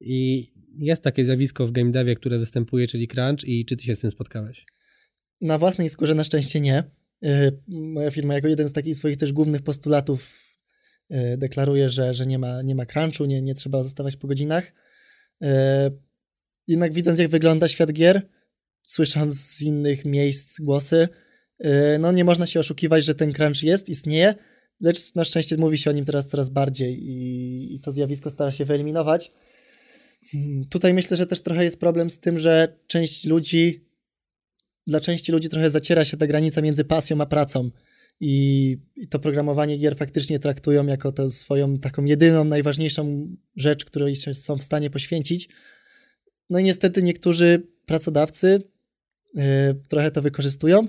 [0.00, 0.48] i
[0.78, 4.00] jest takie zjawisko w game devie, które występuje, czyli crunch i czy ty się z
[4.00, 4.66] tym spotkałeś?
[5.40, 6.84] Na własnej skórze na szczęście nie.
[7.22, 10.34] Yy, moja firma jako jeden z takich swoich też głównych postulatów
[11.10, 14.72] yy, deklaruje, że, że nie, ma, nie ma crunchu, nie, nie trzeba zostawać po godzinach.
[15.42, 15.90] E,
[16.66, 18.22] jednak widząc, jak wygląda świat gier,
[18.86, 21.08] słysząc z innych miejsc głosy,
[21.58, 24.34] e, no nie można się oszukiwać, że ten crunch jest, istnieje,
[24.80, 28.50] lecz na szczęście mówi się o nim teraz coraz bardziej i, i to zjawisko stara
[28.50, 29.32] się wyeliminować.
[30.30, 33.88] Hmm, tutaj myślę, że też trochę jest problem z tym, że część ludzi,
[34.86, 37.70] dla części ludzi trochę zaciera się ta granica między pasją a pracą.
[38.20, 44.16] I, I, to programowanie gier faktycznie traktują jako to swoją taką jedyną, najważniejszą rzecz, której
[44.16, 45.48] są w stanie poświęcić.
[46.50, 48.62] No i niestety niektórzy pracodawcy
[49.34, 49.42] yy,
[49.88, 50.88] trochę to wykorzystują.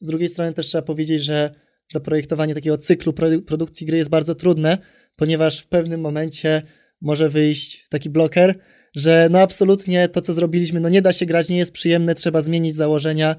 [0.00, 1.54] Z drugiej strony też trzeba powiedzieć, że
[1.92, 3.12] zaprojektowanie takiego cyklu
[3.46, 4.78] produkcji gry jest bardzo trudne,
[5.16, 6.62] ponieważ w pewnym momencie
[7.00, 8.58] może wyjść taki bloker,
[8.96, 12.42] że no absolutnie to, co zrobiliśmy, no nie da się grać, nie jest przyjemne, trzeba
[12.42, 13.36] zmienić założenia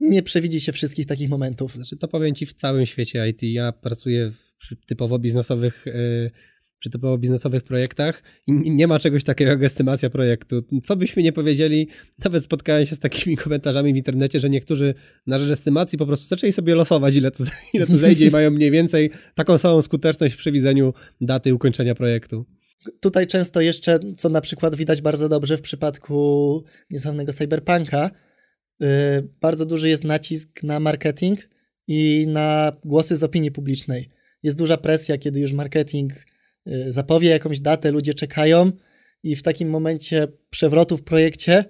[0.00, 1.74] nie przewidzi się wszystkich takich momentów.
[1.74, 3.42] Znaczy, to powiem ci w całym świecie IT.
[3.42, 6.30] Ja pracuję przy typowo biznesowych, yy,
[6.78, 10.62] przy typowo biznesowych projektach i nie ma czegoś takiego jak estymacja projektu.
[10.84, 11.88] Co byśmy nie powiedzieli,
[12.24, 14.94] nawet spotkałem się z takimi komentarzami w internecie, że niektórzy
[15.26, 18.50] na rzecz estymacji po prostu zaczęli sobie losować, ile to, ile to zejdzie i mają
[18.50, 22.46] mniej więcej taką samą skuteczność w przewidzeniu daty ukończenia projektu.
[23.00, 28.10] Tutaj często jeszcze, co na przykład widać bardzo dobrze w przypadku niesławnego cyberpunka,
[28.80, 28.88] yy,
[29.40, 31.48] bardzo duży jest nacisk na marketing
[31.86, 34.08] i na głosy z opinii publicznej.
[34.42, 36.12] Jest duża presja, kiedy już marketing
[36.88, 38.72] zapowie jakąś datę, ludzie czekają
[39.22, 41.64] i w takim momencie przewrotu w projekcie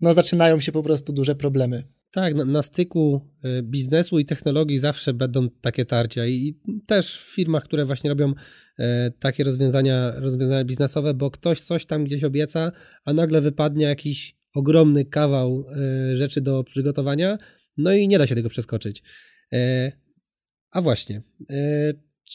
[0.00, 1.84] no zaczynają się po prostu duże problemy.
[2.10, 7.34] Tak, na, na, styku y, biznesu i technologii zawsze będą takie tarcia i też w
[7.34, 8.32] firmach, które właśnie robią
[8.78, 12.72] e, takie rozwiązania, rozwiązania biznesowe, bo ktoś coś tam gdzieś obieca,
[13.04, 15.64] a nagle wypadnie jakiś ogromny kawał
[16.10, 17.38] e, rzeczy do przygotowania,
[17.76, 19.02] no i nie da się tego przeskoczyć.
[19.52, 19.92] E,
[20.70, 21.22] a właśnie,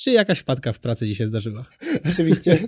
[0.04, 1.66] czy jakaś wpadka w pracy dzisiaj zdarzyła?
[2.12, 2.60] Oczywiście.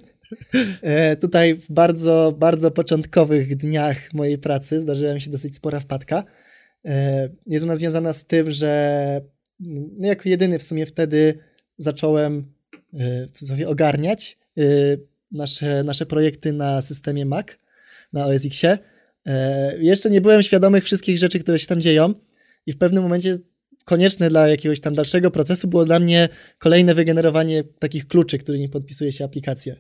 [1.22, 6.24] Tutaj w bardzo, bardzo początkowych dniach mojej pracy zdarzyła mi się dosyć spora wpadka.
[6.86, 9.22] E, jest ona związana z tym, że
[10.00, 11.34] no jako jedyny w sumie wtedy
[11.78, 12.54] zacząłem
[12.94, 14.64] e, w cudzysłowie ogarniać e,
[15.32, 17.48] nasze, nasze projekty na systemie Mac,
[18.14, 18.78] na OS Xie.
[19.80, 22.14] Jeszcze nie byłem świadomych wszystkich rzeczy, które się tam dzieją
[22.66, 23.38] i w pewnym momencie
[23.90, 29.12] konieczne dla jakiegoś tam dalszego procesu było dla mnie kolejne wygenerowanie takich kluczy, którymi podpisuje
[29.12, 29.76] się aplikację.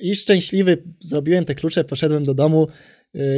[0.00, 2.68] I szczęśliwy zrobiłem te klucze, poszedłem do domu,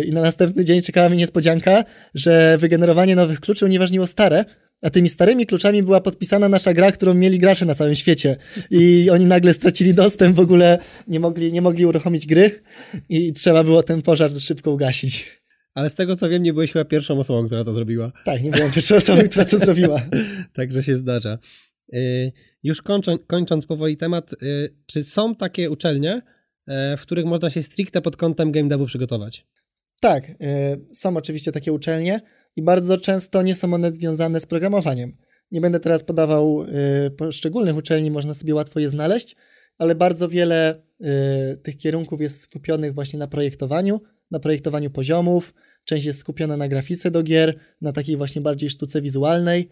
[0.04, 1.84] i na następny dzień czekała mi niespodzianka,
[2.14, 4.44] że wygenerowanie nowych kluczy unieważniło stare,
[4.82, 8.36] a tymi starymi kluczami była podpisana nasza gra, którą mieli gracze na całym świecie.
[8.70, 10.78] I oni nagle stracili dostęp, w ogóle
[11.08, 12.62] nie mogli, nie mogli uruchomić gry
[13.08, 15.42] i trzeba było ten pożar szybko ugasić.
[15.74, 18.12] Ale z tego co wiem, nie byłeś chyba pierwszą osobą, która to zrobiła.
[18.24, 20.00] Tak, nie byłem pierwszą osobą, która to zrobiła.
[20.52, 21.38] Także się zdarza.
[21.94, 26.22] Y, już kończąc, kończąc powoli temat, y, czy są takie uczelnie,
[26.92, 29.46] y, w których można się stricte pod kątem game devu przygotować?
[30.00, 30.32] Tak,
[30.92, 32.20] są oczywiście takie uczelnie
[32.56, 35.16] i bardzo często nie są one związane z programowaniem.
[35.50, 36.66] Nie będę teraz podawał
[37.16, 39.36] poszczególnych uczelni, można sobie łatwo je znaleźć,
[39.78, 40.82] ale bardzo wiele
[41.62, 44.00] tych kierunków jest skupionych właśnie na projektowaniu,
[44.30, 45.54] na projektowaniu poziomów,
[45.84, 49.68] część jest skupiona na grafice do gier, na takiej właśnie bardziej sztuce wizualnej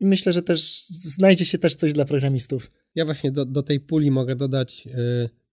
[0.00, 2.70] i myślę, że też znajdzie się też coś dla programistów.
[2.94, 4.88] Ja właśnie do, do tej puli mogę dodać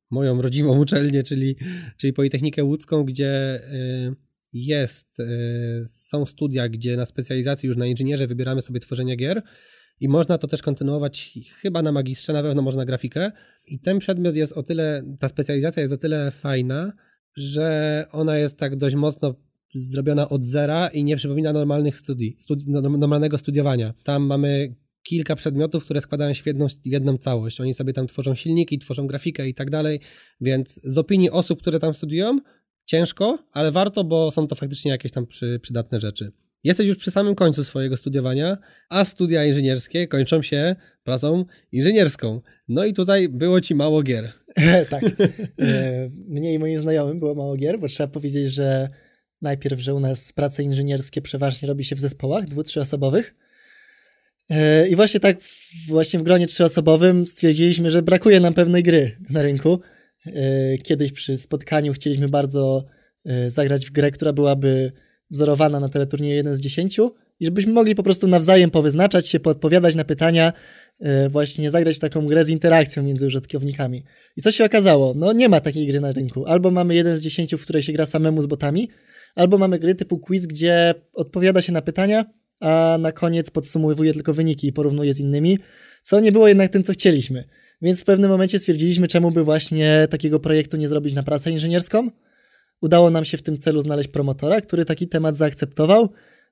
[0.10, 1.56] moją rodzimą uczelnię, czyli,
[1.98, 4.16] czyli Politechnikę Łódzką, gdzie y,
[4.54, 5.26] jest, y,
[5.88, 9.42] są studia, gdzie na specjalizacji już na inżynierze wybieramy sobie tworzenie gier
[10.00, 13.32] i można to też kontynuować chyba na magistrze, na pewno można grafikę
[13.66, 16.94] i ten przedmiot jest o tyle, ta specjalizacja jest o tyle fajna,
[17.36, 19.36] że ona jest tak dość mocno
[19.76, 23.94] zrobiona od zera i nie przypomina normalnych studii, studi normalnego studiowania.
[24.04, 27.62] Tam mamy kilka przedmiotów, które składają się w jedną, w jedną całość.
[27.62, 30.00] Oni sobie tam tworzą silniki, tworzą grafikę i tak dalej,
[30.42, 32.40] więc z opinii osób, które tam studiują,
[32.86, 36.32] ciężko, ale warto, bo są to faktycznie jakieś tam przy, przydatne rzeczy.
[36.64, 38.58] Jesteś już przy samym końcu swojego studiowania,
[38.90, 40.76] a studia inżynierskie kończą się
[41.06, 42.42] pracą inżynierską.
[42.68, 44.34] No i tutaj było ci mało gier.
[44.90, 45.04] tak.
[45.60, 48.90] E, mnie i moim znajomym było mało gier, bo trzeba powiedzieć, że
[49.42, 53.36] najpierw, że u nas prace inżynierskie przeważnie robi się w zespołach dwu, trzyosobowych.
[54.50, 55.38] E, I właśnie tak,
[55.88, 59.80] właśnie w gronie trzyosobowym stwierdziliśmy, że brakuje nam pewnej gry na rynku.
[60.26, 62.86] E, kiedyś przy spotkaniu chcieliśmy bardzo
[63.48, 64.92] zagrać w grę, która byłaby
[65.32, 67.00] wzorowana na teleturnieju 1 z 10
[67.40, 70.54] i żebyśmy mogli po prostu nawzajem powyznaczać się, podpowiadać na pytania,
[71.30, 74.04] właśnie zagrać w taką grę z interakcją między użytkownikami.
[74.38, 75.14] I co się okazało?
[75.18, 76.46] No nie ma takiej gry na rynku.
[76.46, 78.90] Albo mamy 1 z 10, w której się gra samemu z botami,
[79.36, 82.26] albo mamy gry typu quiz, gdzie odpowiada się na pytania,
[82.62, 85.60] a na koniec podsumowuje tylko wyniki i porównuje z innymi,
[86.04, 87.44] co nie było jednak tym, co chcieliśmy.
[87.82, 92.10] Więc w pewnym momencie stwierdziliśmy, czemu by właśnie takiego projektu nie zrobić na pracę inżynierską.
[92.82, 96.10] Udało nam się w tym celu znaleźć promotora, który taki temat zaakceptował.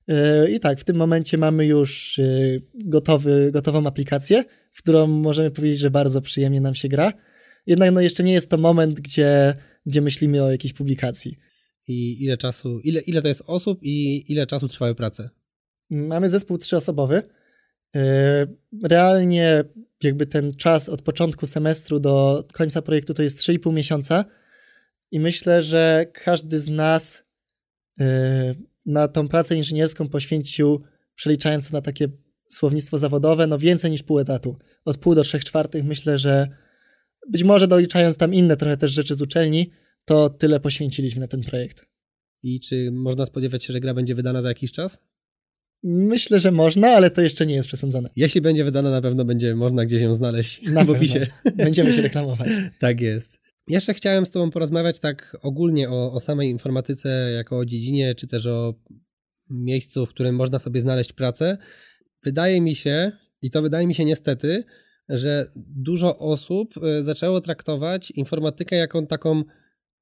[0.08, 5.52] Yy, I tak, w tym momencie mamy już yy, gotowy, gotową aplikację, w którą możemy
[5.52, 7.14] powiedzieć, że bardzo przyjemnie nam się gra.
[7.68, 11.38] Jednak no, jeszcze nie jest to moment, gdzie, gdzie myślimy o jakiejś publikacji.
[11.88, 15.30] I ile czasu, ile, ile to jest osób i ile czasu trwały prace?
[15.90, 17.24] Mamy zespół trzyosobowy.
[17.96, 18.48] E,
[18.84, 19.64] realnie
[20.04, 24.26] jakby ten czas od początku semestru do końca projektu to jest 3,5 miesiąca
[25.12, 27.24] i myślę, że każdy z nas
[28.00, 30.82] e, na tą pracę inżynierską poświęcił,
[31.16, 32.08] przeliczając na takie
[32.50, 34.58] słownictwo zawodowe, no więcej niż pół etatu.
[34.86, 36.48] Od pół do trzech czwartych myślę, że
[37.30, 39.72] być może doliczając tam inne trochę też rzeczy z uczelni,
[40.06, 41.86] to tyle poświęciliśmy na ten projekt.
[42.44, 45.00] I czy można spodziewać się, że gra będzie wydana za jakiś czas?
[45.84, 48.10] Myślę, że można, ale to jeszcze nie jest przesądzone.
[48.16, 51.28] Jeśli będzie wydana, na pewno będzie można gdzieś ją znaleźć na w opisie.
[51.56, 52.50] Będziemy się reklamować.
[52.80, 53.40] tak jest.
[53.68, 58.28] Jeszcze chciałem z Tobą porozmawiać tak ogólnie o, o samej informatyce, jako o dziedzinie, czy
[58.28, 58.74] też o
[59.50, 61.58] miejscu, w którym można sobie znaleźć pracę.
[62.24, 63.12] Wydaje mi się,
[63.42, 64.64] i to wydaje mi się niestety,
[65.10, 69.44] że dużo osób y, zaczęło traktować informatykę jako taką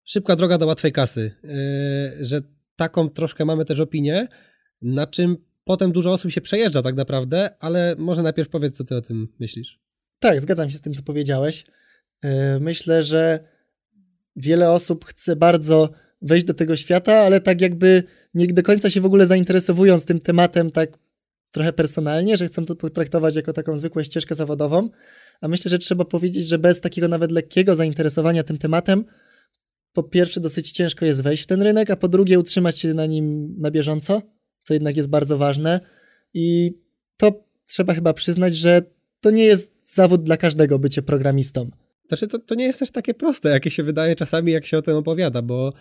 [0.03, 2.41] szybka droga do łatwej kasy, y, że
[2.75, 4.27] taką troszkę mamy też opinię,
[4.81, 8.95] na czym potem dużo osób się przejeżdża tak naprawdę, ale może najpierw powiedz, co ty
[8.95, 9.79] o tym myślisz.
[10.19, 11.65] Tak, zgadzam się z tym, co powiedziałeś.
[12.25, 12.27] Y,
[12.59, 13.50] myślę, że
[14.35, 15.89] wiele osób chce bardzo
[16.21, 18.03] wejść do tego świata, ale tak jakby
[18.33, 20.97] nie do końca się w ogóle zainteresowując tym tematem tak
[21.51, 24.89] trochę personalnie, że chcą to potraktować jako taką zwykłą ścieżkę zawodową.
[25.41, 29.05] A myślę, że trzeba powiedzieć, że bez takiego nawet lekkiego zainteresowania tym tematem,
[29.93, 33.05] po pierwsze dosyć ciężko jest wejść w ten rynek, a po drugie utrzymać się na
[33.05, 34.21] nim na bieżąco,
[34.61, 35.79] co jednak jest bardzo ważne.
[36.33, 36.77] I
[37.17, 38.81] to trzeba chyba przyznać, że
[39.21, 41.69] to nie jest zawód dla każdego bycie programistą.
[42.11, 44.81] Znaczy, to, to nie jest też takie proste, jakie się wydaje czasami, jak się o
[44.81, 45.73] tym opowiada, bo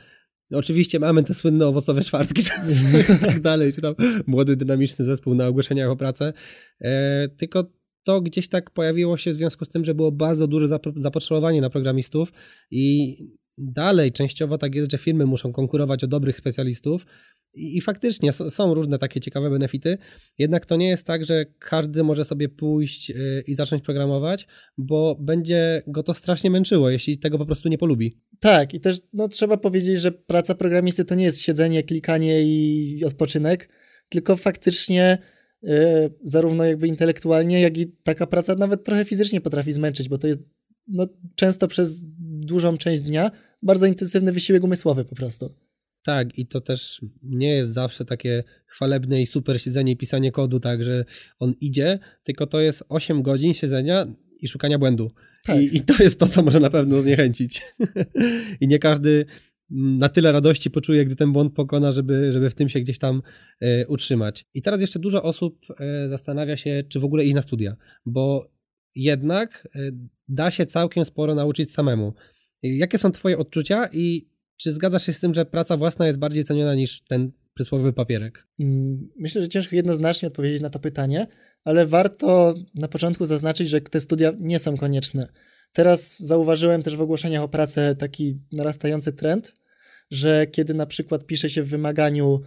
[0.52, 3.94] oczywiście mamy te słynne owocowe czwartki często i tak dalej, czy tam
[4.26, 6.32] młody, dynamiczny zespół na ogłoszeniach o pracę,
[6.80, 7.64] e, tylko
[8.04, 10.66] to gdzieś tak pojawiło się w związku z tym, że było bardzo duże
[10.96, 12.32] zapotrzebowanie na programistów
[12.70, 13.16] i
[13.58, 17.06] dalej częściowo tak jest, że firmy muszą konkurować o dobrych specjalistów
[17.54, 19.98] i, i faktycznie są różne takie ciekawe benefity,
[20.38, 24.46] jednak to nie jest tak, że każdy może sobie pójść y, i zacząć programować,
[24.78, 28.16] bo będzie go to strasznie męczyło, jeśli tego po prostu nie polubi.
[28.40, 33.04] Tak, i też no, trzeba powiedzieć, że praca programisty to nie jest siedzenie, klikanie i
[33.06, 33.68] odpoczynek,
[34.08, 35.18] tylko faktycznie
[35.64, 35.68] y,
[36.22, 40.38] zarówno jakby intelektualnie, jak i taka praca nawet trochę fizycznie potrafi zmęczyć, bo to jest
[40.88, 42.04] no, często przez
[42.40, 43.30] dużą część dnia
[43.62, 45.54] bardzo intensywny wysiłek umysłowy po prostu.
[46.02, 50.60] Tak, i to też nie jest zawsze takie chwalebne i super siedzenie i pisanie kodu,
[50.60, 51.04] tak, że
[51.38, 54.06] on idzie, tylko to jest 8 godzin siedzenia
[54.38, 55.10] i szukania błędu.
[55.44, 55.60] Tak.
[55.60, 57.62] I, I, to jest to, co może na pewno zniechęcić.
[58.60, 59.26] I nie każdy
[59.70, 63.22] na tyle radości poczuje, gdy ten błąd pokona, żeby, żeby w tym się gdzieś tam
[63.60, 64.44] e, utrzymać.
[64.54, 67.76] I teraz jeszcze dużo osób e, zastanawia się, czy w ogóle iść na studia,
[68.06, 68.50] bo
[68.94, 69.78] jednak e,
[70.28, 72.14] da się całkiem sporo nauczyć samemu.
[72.62, 74.29] Jakie są Twoje odczucia i
[74.60, 78.46] czy zgadzasz się z tym, że praca własna jest bardziej ceniona niż ten przysłowiowy papierek?
[78.60, 81.26] Mm, myślę, że ciężko jednoznacznie odpowiedzieć na to pytanie,
[81.64, 85.28] ale warto na początku zaznaczyć, że te studia nie są konieczne.
[85.72, 89.52] Teraz zauważyłem też w ogłoszeniach o pracę taki narastający trend,
[90.10, 92.40] że kiedy na przykład pisze się w wymaganiu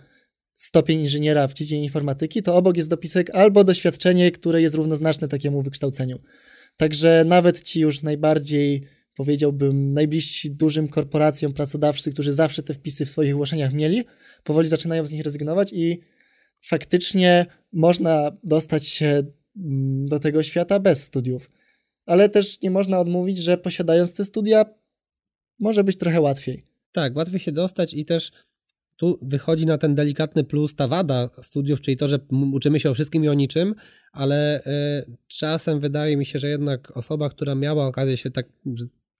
[0.55, 5.61] stopień inżyniera w dziedzinie informatyki, to obok jest dopisek albo doświadczenie, które jest równoznaczne takiemu
[5.61, 6.19] wykształceniu.
[6.77, 13.09] Także nawet ci już najbardziej powiedziałbym, najbliżsi dużym korporacjom pracodawcy, którzy zawsze te wpisy w
[13.09, 14.03] swoich ogłoszeniach mieli,
[14.43, 15.99] powoli zaczynają z nich rezygnować i
[16.61, 19.23] faktycznie można dostać się
[19.57, 21.51] mm, do tego świata bez studiów.
[22.05, 24.65] Ale też nie można odmówić, że posiadając te studia
[25.59, 26.65] może być trochę łatwiej.
[26.91, 28.31] Tak, łatwiej się dostać i też
[28.97, 32.19] tu wychodzi na ten delikatny plus ta wada studiów, czyli to, że
[32.53, 33.75] uczymy się o wszystkim i o niczym,
[34.11, 38.45] ale y, czasem wydaje mi się, że jednak osoba, która miała okazję się tak,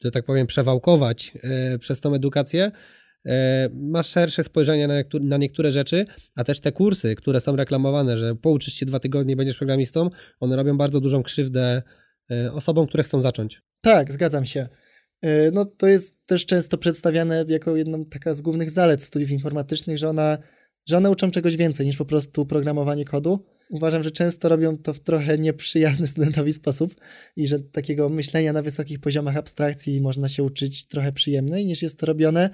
[0.04, 2.72] że tak powiem, przewałkować e, przez tą edukację,
[3.26, 8.36] e, masz szersze spojrzenie na, niektóre rzeczy, a też te kursy, które są reklamowane, że
[8.36, 11.82] pouczysz się dwa tygodnie będziesz programistą, one robią bardzo dużą krzywdę
[12.32, 13.62] e, osobom, które chcą zacząć.
[13.82, 14.68] Tak, zgadzam się.
[15.54, 20.10] No to jest też często przedstawiane jako jedną taka z głównych zalet studiów informatycznych, że
[20.10, 20.38] ona,
[20.86, 24.94] że one uczą czegoś więcej niż po prostu programowanie kodu uważam, że często robią to
[24.94, 26.96] w trochę nieprzyjazny studentowi sposób
[27.36, 32.00] i że takiego myślenia na wysokich poziomach abstrakcji można się uczyć trochę przyjemniej niż jest
[32.00, 32.50] to robione.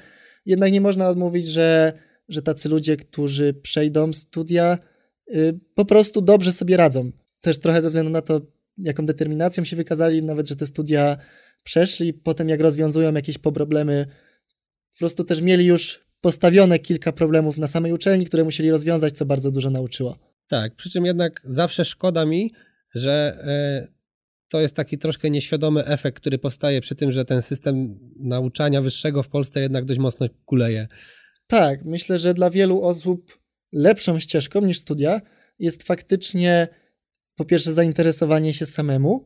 [0.45, 1.93] Jednak nie można odmówić, że,
[2.29, 4.77] że tacy ludzie, którzy przejdą studia,
[5.27, 7.11] yy, po prostu dobrze sobie radzą.
[7.41, 8.41] Też trochę ze względu na to,
[8.77, 11.17] jaką determinacją się wykazali, nawet że te studia
[11.63, 14.05] przeszli, potem jak rozwiązują jakieś problemy,
[14.93, 19.25] po prostu też mieli już postawione kilka problemów na samej uczelni, które musieli rozwiązać, co
[19.25, 20.17] bardzo dużo nauczyło.
[20.47, 22.51] Tak, przy czym jednak zawsze szkoda mi,
[22.95, 23.99] że e,
[24.49, 29.23] to jest taki troszkę nieświadomy efekt, który powstaje przy tym, że ten system nauczania wyższego
[29.23, 30.87] w Polsce jednak dość mocno kuleje.
[31.47, 33.39] Tak, myślę, że dla wielu osób
[33.71, 35.21] lepszą ścieżką niż studia
[35.59, 36.67] jest faktycznie
[37.35, 39.25] po pierwsze zainteresowanie się samemu,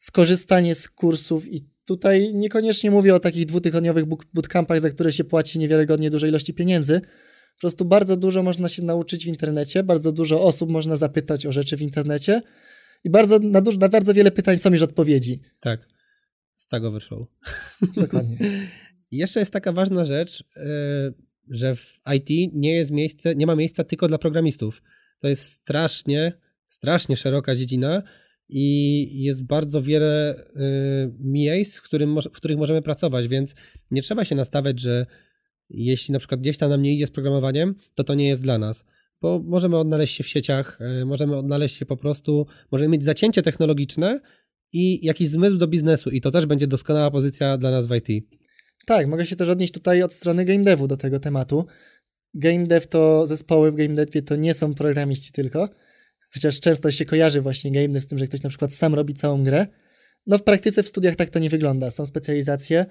[0.00, 5.58] skorzystanie z kursów i tutaj niekoniecznie mówię o takich dwutygodniowych bootcampach, za które się płaci
[5.58, 7.00] niewiarygodnie dużej ilości pieniędzy,
[7.54, 11.52] po prostu bardzo dużo można się nauczyć w internecie, bardzo dużo osób można zapytać o
[11.52, 12.42] rzeczy w internecie
[13.04, 15.40] i bardzo, na, dużo, na bardzo wiele pytań są już odpowiedzi.
[15.60, 15.88] Tak.
[16.56, 17.28] Stack Overflow.
[17.96, 18.38] Dokładnie.
[19.10, 20.62] Jeszcze jest taka ważna rzecz, e,
[21.48, 24.82] że w IT nie jest miejsce, nie ma miejsca tylko dla programistów.
[25.18, 26.32] To jest strasznie,
[26.68, 28.02] strasznie szeroka dziedzina
[28.52, 30.62] i jest bardzo wiele e,
[31.20, 33.54] miejsc, w, którym, w których możemy pracować, więc
[33.90, 35.06] nie trzeba się nastawiać, że
[35.70, 38.58] jeśli na przykład gdzieś tam nam nie idzie z programowaniem, to to nie jest dla
[38.58, 38.84] nas.
[39.22, 43.42] Bo możemy odnaleźć się w sieciach, e, możemy odnaleźć się po prostu, możemy mieć zacięcie
[43.42, 44.20] technologiczne
[44.72, 48.26] i jakiś zmysł do biznesu i to też będzie doskonała pozycja dla nas w IT.
[48.86, 51.66] Tak, mogę się też odnieść tutaj od strony game devu do tego tematu.
[52.34, 55.68] Game dev to zespoły w game devie to nie są programiści tylko,
[56.30, 59.44] chociaż często się kojarzy właśnie game z tym, że ktoś na przykład sam robi całą
[59.44, 59.66] grę.
[60.26, 61.90] No w praktyce w studiach tak to nie wygląda.
[61.90, 62.86] Są specjalizacje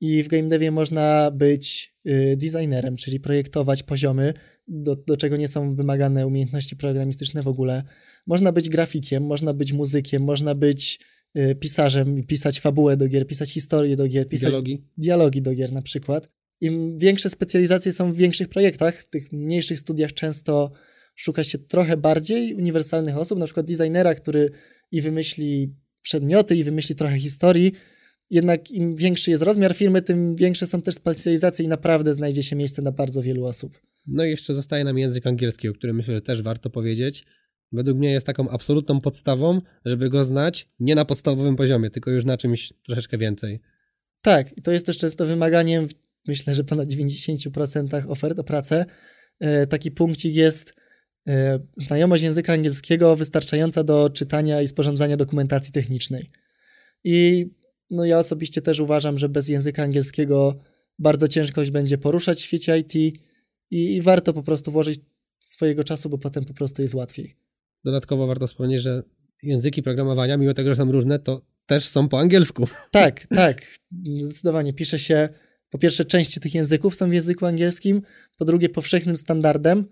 [0.00, 4.34] i w game devie można być y, designerem, czyli projektować poziomy,
[4.68, 7.82] do, do czego nie są wymagane umiejętności programistyczne w ogóle.
[8.26, 11.00] Można być grafikiem, można być muzykiem, można być
[11.36, 14.84] y, pisarzem, pisać fabułę do gier, pisać historię do gier, pisać Dialogi.
[14.98, 16.28] dialogi do gier na przykład.
[16.60, 20.70] Im większe specjalizacje są w większych projektach, w tych mniejszych studiach często
[21.20, 24.50] szuka się trochę bardziej uniwersalnych osób, na przykład designera, który
[24.90, 27.72] i wymyśli przedmioty, i wymyśli trochę historii.
[28.30, 32.56] Jednak im większy jest rozmiar firmy, tym większe są też specjalizacje i naprawdę znajdzie się
[32.56, 33.80] miejsce na bardzo wielu osób.
[34.06, 37.24] No i jeszcze zostaje nam język angielski, o którym myślę, że też warto powiedzieć.
[37.72, 42.24] Według mnie jest taką absolutną podstawą, żeby go znać nie na podstawowym poziomie, tylko już
[42.24, 43.60] na czymś troszeczkę więcej.
[44.22, 45.88] Tak, i to jest też często wymaganiem,
[46.28, 48.84] myślę, że ponad 90% ofert o pracę.
[49.40, 50.79] E, taki punkcik jest
[51.76, 56.30] znajomość języka angielskiego wystarczająca do czytania i sporządzania dokumentacji technicznej.
[57.04, 57.46] I
[57.90, 60.58] no ja osobiście też uważam, że bez języka angielskiego
[60.98, 63.14] bardzo ciężko będzie poruszać w świecie IT i,
[63.70, 65.00] i warto po prostu włożyć
[65.38, 67.36] swojego czasu, bo potem po prostu jest łatwiej.
[67.84, 69.02] Dodatkowo warto wspomnieć, że
[69.42, 72.68] języki programowania, mimo tego, że są różne, to też są po angielsku.
[72.90, 73.78] Tak, tak,
[74.18, 74.72] zdecydowanie.
[74.72, 75.28] Pisze się,
[75.70, 78.02] po pierwsze, części tych języków są w języku angielskim,
[78.36, 79.86] po drugie, powszechnym standardem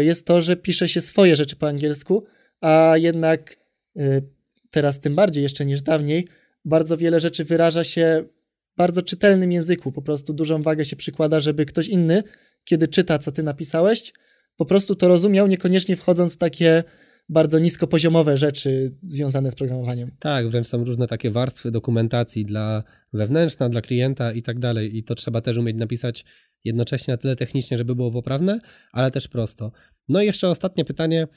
[0.00, 2.24] jest to, że pisze się swoje rzeczy po angielsku,
[2.60, 3.56] a jednak
[3.96, 4.22] y,
[4.70, 6.28] teraz tym bardziej jeszcze niż dawniej,
[6.64, 8.24] bardzo wiele rzeczy wyraża się
[8.62, 9.92] w bardzo czytelnym języku.
[9.92, 12.22] Po prostu dużą wagę się przykłada, żeby ktoś inny,
[12.64, 14.12] kiedy czyta, co ty napisałeś,
[14.56, 16.84] po prostu to rozumiał, niekoniecznie wchodząc w takie
[17.28, 20.10] bardzo niskopoziomowe rzeczy związane z programowaniem.
[20.18, 22.82] Tak, wręcz są różne takie warstwy dokumentacji dla
[23.12, 24.96] wewnętrzna, dla klienta i tak dalej.
[24.96, 26.24] I to trzeba też umieć napisać
[26.64, 28.58] jednocześnie na tyle technicznie, żeby było poprawne,
[28.92, 29.72] ale też prosto.
[30.08, 31.28] No i jeszcze ostatnie pytanie.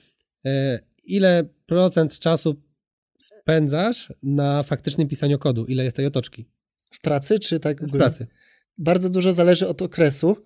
[0.45, 2.61] E, ile procent czasu
[3.19, 5.65] spędzasz na faktycznym pisaniu kodu?
[5.65, 6.45] Ile jest tej otoczki?
[6.91, 7.87] W pracy czy tak?
[7.87, 8.27] W pracy.
[8.77, 10.37] Bardzo dużo zależy od okresu.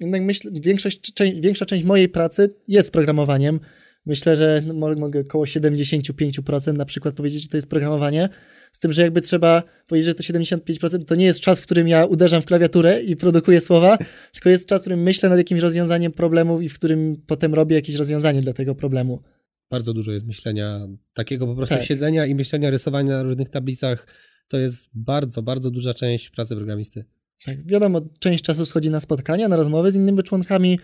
[0.00, 3.60] Jednak myślę, większość, większa część mojej pracy jest programowaniem.
[4.06, 8.28] Myślę, że no, mogę około 75% na przykład powiedzieć, że to jest programowanie.
[8.72, 11.88] Z tym, że jakby trzeba powiedzieć, że to 75% to nie jest czas, w którym
[11.88, 13.98] ja uderzam w klawiaturę i produkuję słowa,
[14.32, 17.76] tylko jest czas, w którym myślę nad jakimś rozwiązaniem problemu i w którym potem robię
[17.76, 19.22] jakieś rozwiązanie dla tego problemu.
[19.70, 21.84] Bardzo dużo jest myślenia, takiego po prostu tak.
[21.84, 24.06] siedzenia i myślenia, rysowania na różnych tablicach.
[24.48, 27.04] To jest bardzo, bardzo duża część pracy programisty.
[27.44, 30.78] Tak, wiadomo, część czasu schodzi na spotkania, na rozmowy z innymi członkami,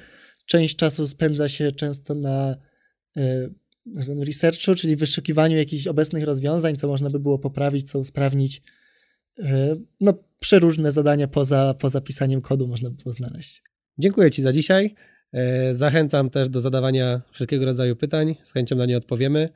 [0.46, 2.56] część czasu spędza się często na
[4.26, 8.62] researchu, czyli wyszukiwaniu jakichś obecnych rozwiązań, co można by było poprawić, co usprawnić.
[9.38, 9.44] Y,
[10.00, 13.62] no, przeróżne zadania poza, poza pisaniem kodu można by było znaleźć.
[13.98, 14.94] Dziękuję Ci za dzisiaj.
[15.32, 18.36] E, zachęcam też do zadawania wszelkiego rodzaju pytań.
[18.42, 19.48] Z chęcią na nie odpowiemy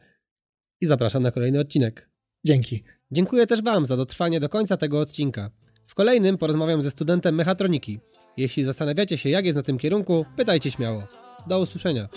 [0.81, 2.11] i zapraszam na kolejny odcinek.
[2.45, 2.85] Dzięki.
[3.11, 5.51] Dziękuję też Wam za dotrwanie do końca tego odcinka.
[5.87, 7.99] W kolejnym porozmawiam ze studentem mechatroniki.
[8.37, 11.09] Jeśli zastanawiacie się, jak jest na tym kierunku, pytajcie śmiało.
[11.49, 12.09] Do usłyszenia.